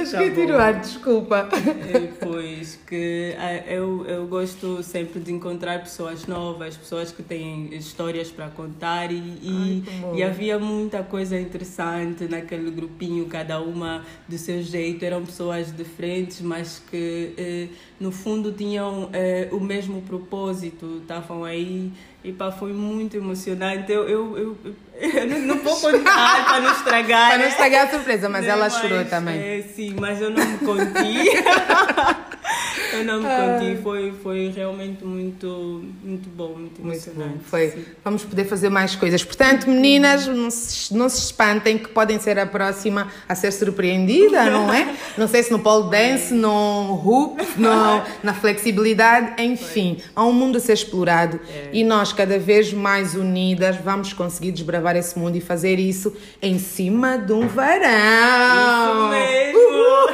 Mas 0.03 0.11
Tá 0.11 0.19
continuar, 0.19 0.81
desculpa. 0.81 1.49
Eh, 1.53 2.11
Pois 2.19 2.77
que 2.89 3.37
ah, 3.39 3.59
eu, 3.69 4.05
eu 4.07 4.27
gosto 4.27 4.83
sempre 4.83 5.21
de 5.21 5.33
encontrar 5.33 5.79
pessoas 5.81 6.27
novas, 6.27 6.77
pessoas 6.77 7.13
que 7.13 7.23
têm 7.23 7.73
histórias 7.73 8.29
para 8.29 8.49
contar 8.49 9.13
e, 9.13 9.17
e, 9.17 9.85
bom. 10.01 10.17
e 10.17 10.23
havia 10.25 10.59
muita 10.59 11.05
coisa 11.05 11.39
interessante 11.39 12.25
naquele 12.25 12.71
grupinho, 12.73 13.27
cada 13.27 13.61
uma 13.61 14.05
do 14.27 14.37
seu 14.37 14.61
jeito, 14.61 15.05
eram 15.05 15.25
pessoas 15.25 15.75
diferentes, 15.75 16.41
mas 16.41 16.83
que 16.91 17.35
eh, 17.37 17.69
no 18.01 18.11
fundo 18.11 18.51
tinham 18.51 19.09
eh, 19.13 19.49
o 19.53 19.61
mesmo 19.61 20.03
propósito, 20.03 20.99
estavam 21.03 21.45
aí 21.45 21.93
e 22.25 22.33
pá, 22.33 22.53
foi 22.53 22.73
muito 22.73 23.17
emocionante. 23.17 23.91
Eu, 23.91 24.09
eu, 24.09 24.37
eu 24.37 24.57
não, 25.29 25.39
não 25.41 25.59
vou 25.59 25.77
contar 25.77 26.45
para 26.47 26.61
não 26.61 26.73
estragar. 26.73 27.29
Para 27.29 27.39
não 27.39 27.45
né? 27.45 27.51
estragar 27.51 27.87
a 27.87 27.91
surpresa, 27.91 28.29
mas 28.29 28.45
Né, 28.45 28.51
ela 28.51 28.71
chorou 28.71 29.05
também. 29.05 29.39
é, 29.39 29.65
sim, 29.75 29.95
mas 29.99 30.21
eu 30.21 30.31
não 30.31 30.45
me 30.45 30.59
conti. 30.59 31.29
eu 32.93 33.05
não 33.05 33.21
me 33.21 33.27
conti. 33.27 33.83
Foi, 33.83 34.13
foi 34.23 34.53
realmente 34.55 35.05
muito, 35.05 35.85
muito 36.03 36.29
bom, 36.29 36.49
muito 36.57 36.81
Muito 36.83 37.09
emocionante. 37.09 37.35
bom, 37.39 37.45
foi. 37.45 37.71
sim. 37.71 37.85
Vamos 38.05 38.25
poder 38.25 38.45
fazer 38.45 38.69
mais 38.69 38.95
coisas. 38.95 39.23
Portanto, 39.25 39.69
meninas, 39.69 40.27
não 40.27 40.51
se, 40.51 40.95
não 40.95 41.09
se 41.09 41.19
espantem 41.21 41.79
que 41.79 41.89
podem 41.89 42.19
ser 42.19 42.39
a 42.39 42.47
próxima 42.47 43.09
a 43.29 43.35
ser 43.35 43.53
surpreendida, 43.53 44.45
não 44.51 44.73
é? 44.73 44.95
Não 45.17 45.27
sei 45.29 45.43
se 45.43 45.51
no 45.51 45.59
pole 45.59 45.91
dance, 45.91 46.33
no 46.35 47.01
hoop, 47.05 47.43
no, 47.57 48.03
na 48.23 48.35
flexibilidade, 48.35 49.43
enfim. 49.43 49.99
Há 50.15 50.25
um 50.25 50.33
mundo 50.33 50.59
a 50.59 50.61
ser 50.61 50.75
explorado 50.75 51.41
e 51.73 51.83
nós, 51.85 52.13
cada 52.13 52.39
vez 52.39 52.73
mais 52.73 53.15
unidas, 53.15 53.77
vamos 53.77 54.13
conseguir 54.13 54.53
desbravar 54.53 54.92
esse 54.97 55.19
mundo 55.19 55.37
e 55.37 55.41
fazer 55.41 55.79
isso 55.79 56.17
em 56.41 56.59
cima 56.59 57.17
de 57.19 57.33
um 57.33 57.47
varão. 57.47 59.13
Isso 59.13 59.53
mesmo! 59.53 59.63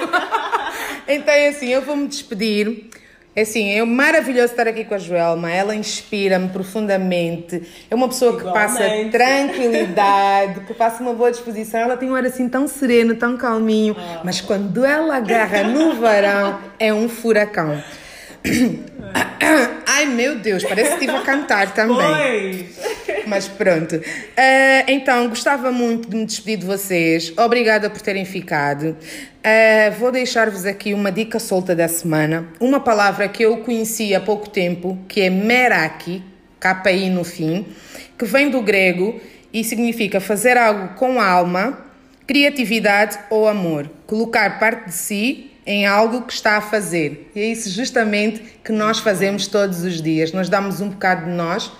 Então 1.10 1.32
é 1.32 1.48
assim, 1.48 1.68
eu 1.68 1.80
vou 1.80 1.96
me 1.96 2.06
despedir. 2.06 2.90
É 3.38 3.42
assim, 3.42 3.70
é 3.70 3.84
maravilhoso 3.84 4.50
estar 4.50 4.66
aqui 4.66 4.84
com 4.84 4.94
a 4.94 4.98
Joelma. 4.98 5.48
Ela 5.48 5.74
inspira-me 5.74 6.48
profundamente. 6.48 7.62
É 7.88 7.94
uma 7.94 8.08
pessoa 8.08 8.36
que 8.36 8.42
passa 8.42 8.82
tranquilidade, 9.12 10.60
que 10.66 10.74
passa 10.74 11.00
uma 11.02 11.14
boa 11.14 11.30
disposição. 11.30 11.80
Ela 11.80 11.96
tem 11.96 12.10
um 12.10 12.16
ar 12.16 12.26
assim 12.26 12.48
tão 12.48 12.66
sereno, 12.66 13.14
tão 13.14 13.36
calminho. 13.36 13.96
Mas 14.24 14.40
quando 14.40 14.84
ela 14.84 15.16
agarra 15.16 15.62
no 15.62 15.94
varão, 15.94 16.58
é 16.80 16.92
um 16.92 17.08
furacão. 17.08 17.80
Ai 19.86 20.06
meu 20.06 20.40
Deus, 20.40 20.64
parece 20.64 20.96
que 20.96 21.04
estive 21.04 21.16
a 21.16 21.22
cantar 21.22 21.72
também. 21.72 21.96
Pois! 21.96 23.06
Mas 23.28 23.46
pronto. 23.46 24.00
Ah, 24.36 24.84
então, 24.88 25.28
gostava 25.28 25.70
muito 25.70 26.08
de 26.08 26.16
me 26.16 26.24
despedir 26.24 26.58
de 26.58 26.66
vocês. 26.66 27.32
Obrigada 27.36 27.90
por 27.90 28.00
terem 28.00 28.24
ficado. 28.24 28.96
Ah, 29.44 29.90
vou 29.98 30.10
deixar-vos 30.10 30.64
aqui 30.64 30.94
uma 30.94 31.12
dica 31.12 31.38
solta 31.38 31.76
da 31.76 31.86
semana. 31.86 32.48
Uma 32.58 32.80
palavra 32.80 33.28
que 33.28 33.42
eu 33.42 33.58
conheci 33.58 34.14
há 34.14 34.20
pouco 34.20 34.48
tempo, 34.48 34.98
que 35.06 35.20
é 35.20 35.28
meraki, 35.28 36.22
KI 36.58 37.10
no 37.10 37.22
fim, 37.22 37.66
que 38.18 38.24
vem 38.24 38.48
do 38.48 38.62
grego 38.62 39.20
e 39.52 39.62
significa 39.62 40.20
fazer 40.20 40.57
algo 40.57 40.94
com 40.94 41.20
alma, 41.20 41.78
criatividade 42.26 43.18
ou 43.28 43.46
amor. 43.46 43.90
Colocar 44.07 44.59
parte 44.59 44.86
de 44.86 44.94
si 44.94 45.50
em 45.66 45.86
algo 45.86 46.22
que 46.22 46.32
está 46.32 46.57
a 46.57 46.61
fazer. 46.62 47.30
E 47.34 47.40
é 47.40 47.46
isso 47.46 47.68
justamente 47.68 48.42
que 48.64 48.72
nós 48.72 49.00
fazemos 49.00 49.46
todos 49.46 49.84
os 49.84 50.00
dias. 50.00 50.32
Nós 50.32 50.48
damos 50.48 50.80
um 50.80 50.88
bocado 50.88 51.26
de 51.26 51.32
nós 51.32 51.70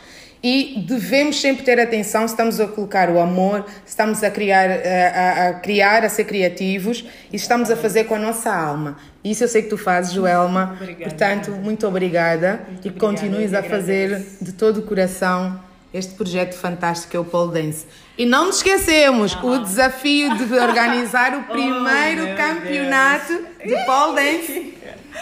e 0.43 0.84
devemos 0.86 1.41
sempre 1.41 1.64
ter 1.64 1.80
atenção 1.80 2.26
se 2.26 2.34
estamos 2.34 2.61
a 2.61 2.68
colocar 2.68 3.11
o 3.11 3.18
amor, 3.18 3.64
se 3.84 3.91
estamos 3.91 4.22
a 4.22 4.30
criar, 4.30 4.70
a, 4.70 5.49
a, 5.49 5.55
criar, 5.55 6.05
a 6.05 6.09
ser 6.09 6.24
criativos 6.24 7.05
e 7.32 7.36
estamos 7.36 7.70
a 7.70 7.76
fazer 7.76 8.05
com 8.05 8.14
a 8.14 8.18
nossa 8.18 8.55
alma. 8.55 8.97
Isso 9.24 9.45
eu 9.45 9.49
sei 9.49 9.62
que 9.62 9.68
tu 9.68 9.76
fazes, 9.76 10.12
Joelma. 10.12 10.76
Obrigada. 10.80 11.05
Portanto, 11.11 11.51
muito 11.51 11.86
obrigada 11.86 12.61
Muito 12.68 12.86
e 12.86 12.91
que 12.91 13.05
obrigada, 13.05 13.20
continues 13.20 13.55
a 13.55 13.62
fazer 13.62 14.24
de 14.41 14.53
todo 14.53 14.78
o 14.78 14.82
coração 14.82 15.61
este 15.93 16.14
projeto 16.14 16.55
fantástico 16.55 17.11
que 17.11 17.16
é 17.16 17.20
o 17.20 17.24
Pole 17.24 17.62
Dance. 17.62 17.86
E 18.16 18.26
não 18.26 18.47
nos 18.47 18.57
esquecemos 18.57 19.36
o 19.43 19.59
desafio 19.59 20.36
de 20.36 20.55
organizar 20.55 21.36
o 21.36 21.43
primeiro 21.51 22.32
Oh, 22.32 22.36
campeonato 22.36 23.32
de 23.64 23.76
pole 23.84 24.14
dance. 24.14 24.74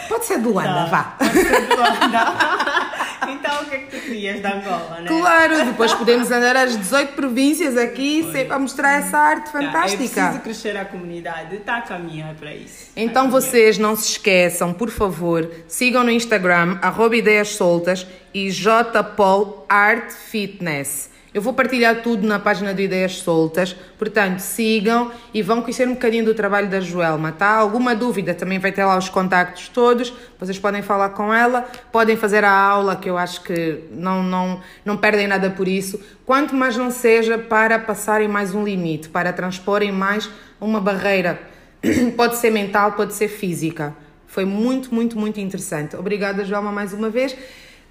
Pode 0.07 0.25
ser 0.25 0.39
do 0.39 0.49
Luanda, 0.49 0.85
vá. 0.85 1.15
então 3.29 3.61
o 3.61 3.65
que 3.65 3.75
é 3.75 3.77
que 3.79 3.95
tu 3.97 4.01
querias 4.05 4.41
da 4.41 4.55
Angola, 4.55 4.99
né? 5.01 5.07
Claro, 5.07 5.65
depois 5.65 5.93
podemos 5.93 6.31
andar 6.31 6.55
às 6.55 6.77
18 6.77 7.13
províncias 7.13 7.77
aqui 7.77 8.23
sempre 8.31 8.53
a 8.53 8.59
mostrar 8.59 8.99
essa 8.99 9.17
arte 9.17 9.51
Tá, 9.51 9.59
É 9.61 9.67
preciso 9.67 10.13
fantástica. 10.13 10.39
crescer 10.39 10.77
a 10.77 10.85
comunidade, 10.85 11.55
está 11.57 11.77
a 11.77 11.81
caminhar 11.81 12.33
para 12.35 12.53
isso. 12.53 12.89
Então 12.95 13.25
Tá 13.25 13.31
caminhar. 13.31 13.41
vocês 13.41 13.77
não 13.77 13.95
se 13.95 14.11
esqueçam, 14.11 14.73
por 14.73 14.89
favor, 14.89 15.49
sigam 15.67 16.03
no 16.03 16.11
Instagram, 16.11 16.77
arroba 16.81 17.15
ideias 17.15 17.49
soltas 17.55 18.07
e 18.33 18.49
jpol 18.49 19.65
art 19.69 20.11
fitness. 20.11 21.09
Eu 21.37 21.41
vou 21.43 21.53
partilhar 21.53 22.01
tudo 22.01 22.25
na 22.25 22.39
página 22.39 22.73
do 22.73 22.81
Ideias 22.81 23.19
Soltas, 23.19 23.75
portanto 23.95 24.39
sigam 24.39 25.11
e 25.31 25.43
vão 25.43 25.61
conhecer 25.61 25.87
um 25.87 25.93
bocadinho 25.93 26.25
do 26.25 26.33
trabalho 26.33 26.67
da 26.67 26.79
Joelma, 26.79 27.31
tá? 27.31 27.57
Alguma 27.57 27.95
dúvida 27.95 28.33
também 28.33 28.57
vai 28.57 28.71
ter 28.71 28.83
lá 28.83 28.97
os 28.97 29.07
contactos 29.07 29.69
todos, 29.69 30.11
vocês 30.39 30.57
podem 30.57 30.81
falar 30.81 31.09
com 31.09 31.31
ela, 31.31 31.67
podem 31.91 32.17
fazer 32.17 32.43
a 32.43 32.51
aula, 32.51 32.95
que 32.95 33.07
eu 33.07 33.19
acho 33.19 33.43
que 33.43 33.83
não, 33.91 34.23
não, 34.23 34.59
não 34.83 34.97
perdem 34.97 35.27
nada 35.27 35.51
por 35.51 35.67
isso, 35.67 36.01
quanto 36.25 36.55
mais 36.55 36.75
não 36.75 36.89
seja 36.89 37.37
para 37.37 37.77
passarem 37.77 38.27
mais 38.27 38.55
um 38.55 38.63
limite, 38.63 39.07
para 39.07 39.31
transporem 39.31 39.91
mais 39.91 40.27
uma 40.59 40.81
barreira 40.81 41.39
pode 42.17 42.37
ser 42.37 42.49
mental, 42.49 42.93
pode 42.93 43.13
ser 43.13 43.27
física. 43.27 43.95
Foi 44.25 44.43
muito, 44.43 44.91
muito, 44.91 45.19
muito 45.19 45.39
interessante. 45.39 45.95
Obrigada, 45.95 46.43
Joelma, 46.43 46.71
mais 46.71 46.93
uma 46.93 47.11
vez. 47.11 47.37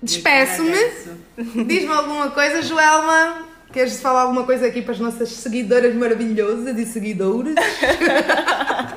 Despeço-me. 0.02 1.64
Diz-me 1.64 1.92
alguma 1.92 2.30
coisa, 2.30 2.62
Joelma. 2.62 3.46
Queres 3.72 4.00
falar 4.00 4.22
alguma 4.22 4.44
coisa 4.44 4.66
aqui 4.66 4.80
para 4.80 4.92
as 4.92 5.00
nossas 5.00 5.28
seguidoras 5.28 5.94
maravilhosas 5.94 6.78
e 6.78 6.86
seguidores? 6.86 7.54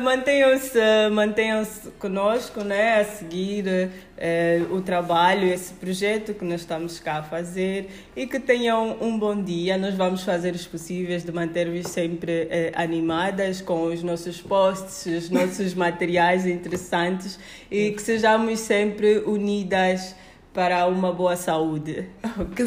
Mantenham-se 0.00 0.78
mantenham-se 1.12 1.90
conosco 1.98 2.62
né 2.62 3.00
a 3.00 3.04
seguir 3.04 3.90
eh, 4.16 4.62
o 4.70 4.80
trabalho 4.80 5.46
esse 5.46 5.74
projeto 5.74 6.34
que 6.34 6.44
nós 6.44 6.60
estamos 6.60 6.98
cá 6.98 7.18
a 7.18 7.22
fazer 7.22 7.90
e 8.16 8.26
que 8.26 8.38
tenham 8.38 8.96
um 9.00 9.18
bom 9.18 9.40
dia. 9.42 9.76
Nós 9.76 9.94
vamos 9.94 10.22
fazer 10.22 10.54
os 10.54 10.66
possíveis 10.66 11.24
de 11.24 11.32
manter-vos 11.32 11.88
sempre 11.88 12.48
eh, 12.50 12.72
animadas 12.74 13.60
com 13.60 13.84
os 13.84 14.02
nossos 14.02 14.40
posts 14.40 15.06
os 15.06 15.30
nossos 15.30 15.74
materiais 15.74 16.46
interessantes 16.46 17.38
e 17.70 17.90
que 17.90 18.02
sejamos 18.02 18.60
sempre 18.60 19.18
unidas 19.26 20.14
para 20.52 20.86
uma 20.86 21.12
boa 21.12 21.36
saúde. 21.36 22.08
Que 22.54 22.64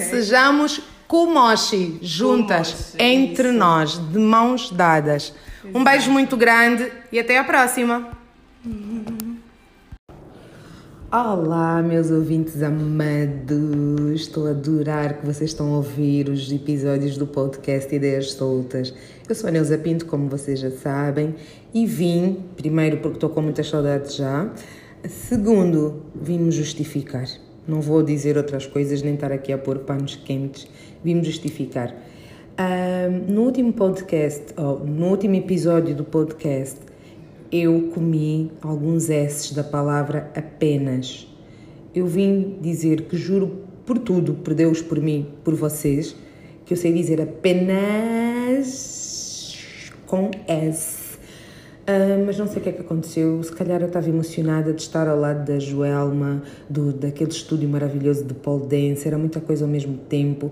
ok? 1.08 1.18
sejamos 1.18 1.68
Kumoshi, 1.68 2.00
juntas, 2.02 2.96
entre 3.00 3.50
isso. 3.50 3.58
nós, 3.58 3.98
de 4.12 4.20
mãos 4.20 4.70
dadas. 4.72 5.34
Um 5.74 5.84
beijo 5.84 6.12
muito 6.12 6.36
grande 6.38 6.92
e 7.12 7.20
até 7.20 7.38
a 7.38 7.44
próxima. 7.44 8.10
Olá, 11.10 11.82
meus 11.82 12.12
ouvintes 12.12 12.62
amados! 12.62 14.22
Estou 14.22 14.48
a 14.48 14.50
adorar 14.50 15.20
que 15.20 15.26
vocês 15.26 15.52
estão 15.52 15.74
a 15.74 15.78
ouvir 15.78 16.28
os 16.28 16.52
episódios 16.52 17.18
do 17.18 17.26
podcast 17.26 17.96
Ideias 17.96 18.34
Soltas. 18.34 18.94
Eu 19.28 19.34
sou 19.34 19.48
a 19.48 19.52
Neuza 19.52 19.78
Pinto, 19.78 20.06
como 20.06 20.28
vocês 20.28 20.60
já 20.60 20.72
sabem, 20.72 21.36
e 21.74 21.86
vim, 21.86 22.44
primeiro 22.58 22.98
porque 22.98 23.18
estou 23.18 23.30
com 23.30 23.42
muitas 23.42 23.70
saudades 23.70 24.16
já, 24.16 24.50
segundo, 25.08 26.04
vim-me 26.14 26.52
justificar. 26.52 27.28
Não 27.68 27.82
vou 27.82 28.02
dizer 28.02 28.38
outras 28.38 28.66
coisas, 28.66 29.02
nem 29.02 29.16
estar 29.16 29.32
aqui 29.32 29.52
a 29.52 29.58
pôr 29.58 29.80
panos 29.80 30.16
quentes, 30.16 30.68
vim-me 31.04 31.24
justificar. 31.24 31.94
No 33.28 33.42
último 33.44 33.74
podcast, 33.74 34.46
ou 34.56 34.80
no 34.86 35.08
último 35.08 35.36
episódio 35.36 35.94
do 35.94 36.04
podcast, 36.04 36.80
eu 37.52 37.92
comi 37.94 38.52
alguns 38.62 39.10
S's 39.10 39.52
da 39.52 39.64
palavra 39.64 40.32
apenas. 40.36 41.28
Eu 41.94 42.08
vim 42.08 42.58
dizer 42.62 43.04
que 43.04 43.18
juro 43.18 43.64
por 43.86 43.98
tudo, 43.98 44.34
por 44.36 44.54
Deus, 44.54 44.82
por 44.82 45.00
mim, 45.02 45.28
por 45.44 45.54
vocês, 45.54 46.16
que 46.66 46.74
eu 46.74 46.78
sei 46.78 46.94
dizer 46.94 47.22
apenas 47.22 48.66
com 50.06 50.32
S. 50.48 50.97
Ah, 51.90 52.22
mas 52.26 52.38
não 52.38 52.48
sei 52.48 52.58
o 52.58 52.62
que 52.62 52.68
é 52.68 52.72
que 52.74 52.82
aconteceu. 52.82 53.42
Se 53.42 53.52
calhar 53.54 53.80
eu 53.80 53.88
estava 53.88 54.10
emocionada 54.10 54.74
de 54.74 54.82
estar 54.82 55.08
ao 55.08 55.18
lado 55.18 55.46
da 55.46 55.58
Joelma, 55.58 56.44
do, 56.70 56.92
daquele 56.92 57.32
estúdio 57.32 57.70
maravilhoso 57.70 58.26
de 58.26 58.34
Paul 58.34 58.60
Dance, 58.60 59.08
era 59.08 59.18
muita 59.18 59.40
coisa 59.40 59.64
ao 59.64 59.72
mesmo 59.72 59.98
tempo. 60.10 60.52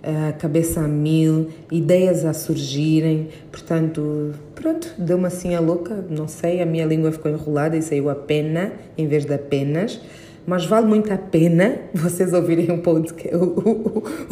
Ah, 0.00 0.32
cabeça 0.38 0.80
a 0.80 0.86
mil, 0.86 1.48
ideias 1.72 2.24
a 2.24 2.32
surgirem, 2.32 3.28
portanto, 3.50 4.32
pronto, 4.54 4.94
deu-me 4.96 5.26
assim 5.26 5.56
a 5.56 5.60
louca, 5.60 6.04
não 6.08 6.28
sei, 6.28 6.62
a 6.62 6.66
minha 6.66 6.86
língua 6.86 7.10
ficou 7.10 7.28
enrolada 7.28 7.76
e 7.76 7.82
saiu 7.82 8.08
a 8.08 8.14
pena 8.14 8.72
em 8.96 9.08
vez 9.08 9.24
de 9.24 9.34
apenas, 9.34 10.00
mas 10.46 10.64
vale 10.64 10.86
muito 10.86 11.12
a 11.12 11.18
pena 11.18 11.80
vocês 11.92 12.32
ouvirem 12.32 12.70
o, 12.72 12.78
podcast, 12.78 13.36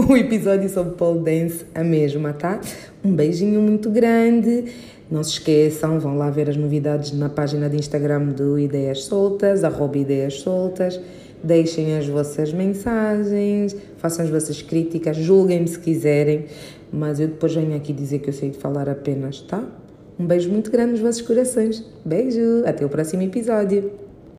o 0.09 0.17
episódio 0.17 0.69
sobre 0.69 0.95
Paul 0.95 1.21
Dance, 1.21 1.67
a 1.75 1.83
mesma, 1.83 2.33
tá? 2.33 2.61
Um 3.05 3.13
beijinho 3.13 3.61
muito 3.61 3.91
grande. 3.91 4.65
Não 5.11 5.23
se 5.23 5.33
esqueçam, 5.33 6.01
vão 6.01 6.17
lá 6.17 6.31
ver 6.31 6.51
as 6.51 6.57
novidades 6.57 7.13
na 7.13 7.29
página 7.29 7.71
de 7.71 7.77
Instagram 7.77 8.27
do 8.27 8.59
Ideias 8.59 9.05
Soltas, 9.05 9.63
arroba 9.63 9.99
Ideias 9.99 10.41
Soltas. 10.41 11.01
Deixem 11.45 11.97
as 11.97 12.09
vossas 12.09 12.53
mensagens, 12.53 13.77
façam 13.99 14.25
as 14.25 14.31
vossas 14.31 14.63
críticas, 14.63 15.17
julguem-me 15.17 15.69
se 15.69 15.79
quiserem, 15.79 16.47
mas 16.93 17.21
eu 17.21 17.29
depois 17.29 17.55
venho 17.55 17.77
aqui 17.77 17.93
dizer 17.93 18.19
que 18.19 18.31
eu 18.31 18.33
sei 18.33 18.51
de 18.51 18.59
falar 18.59 18.89
apenas, 18.89 19.41
tá? 19.43 19.63
Um 20.19 20.27
beijo 20.27 20.51
muito 20.51 20.71
grande 20.71 20.93
nos 20.93 21.01
vossos 21.01 21.23
corações. 21.23 21.85
Beijo, 22.05 22.65
até 22.65 22.85
o 22.85 22.89
próximo 22.89 23.23
episódio. 23.23 24.06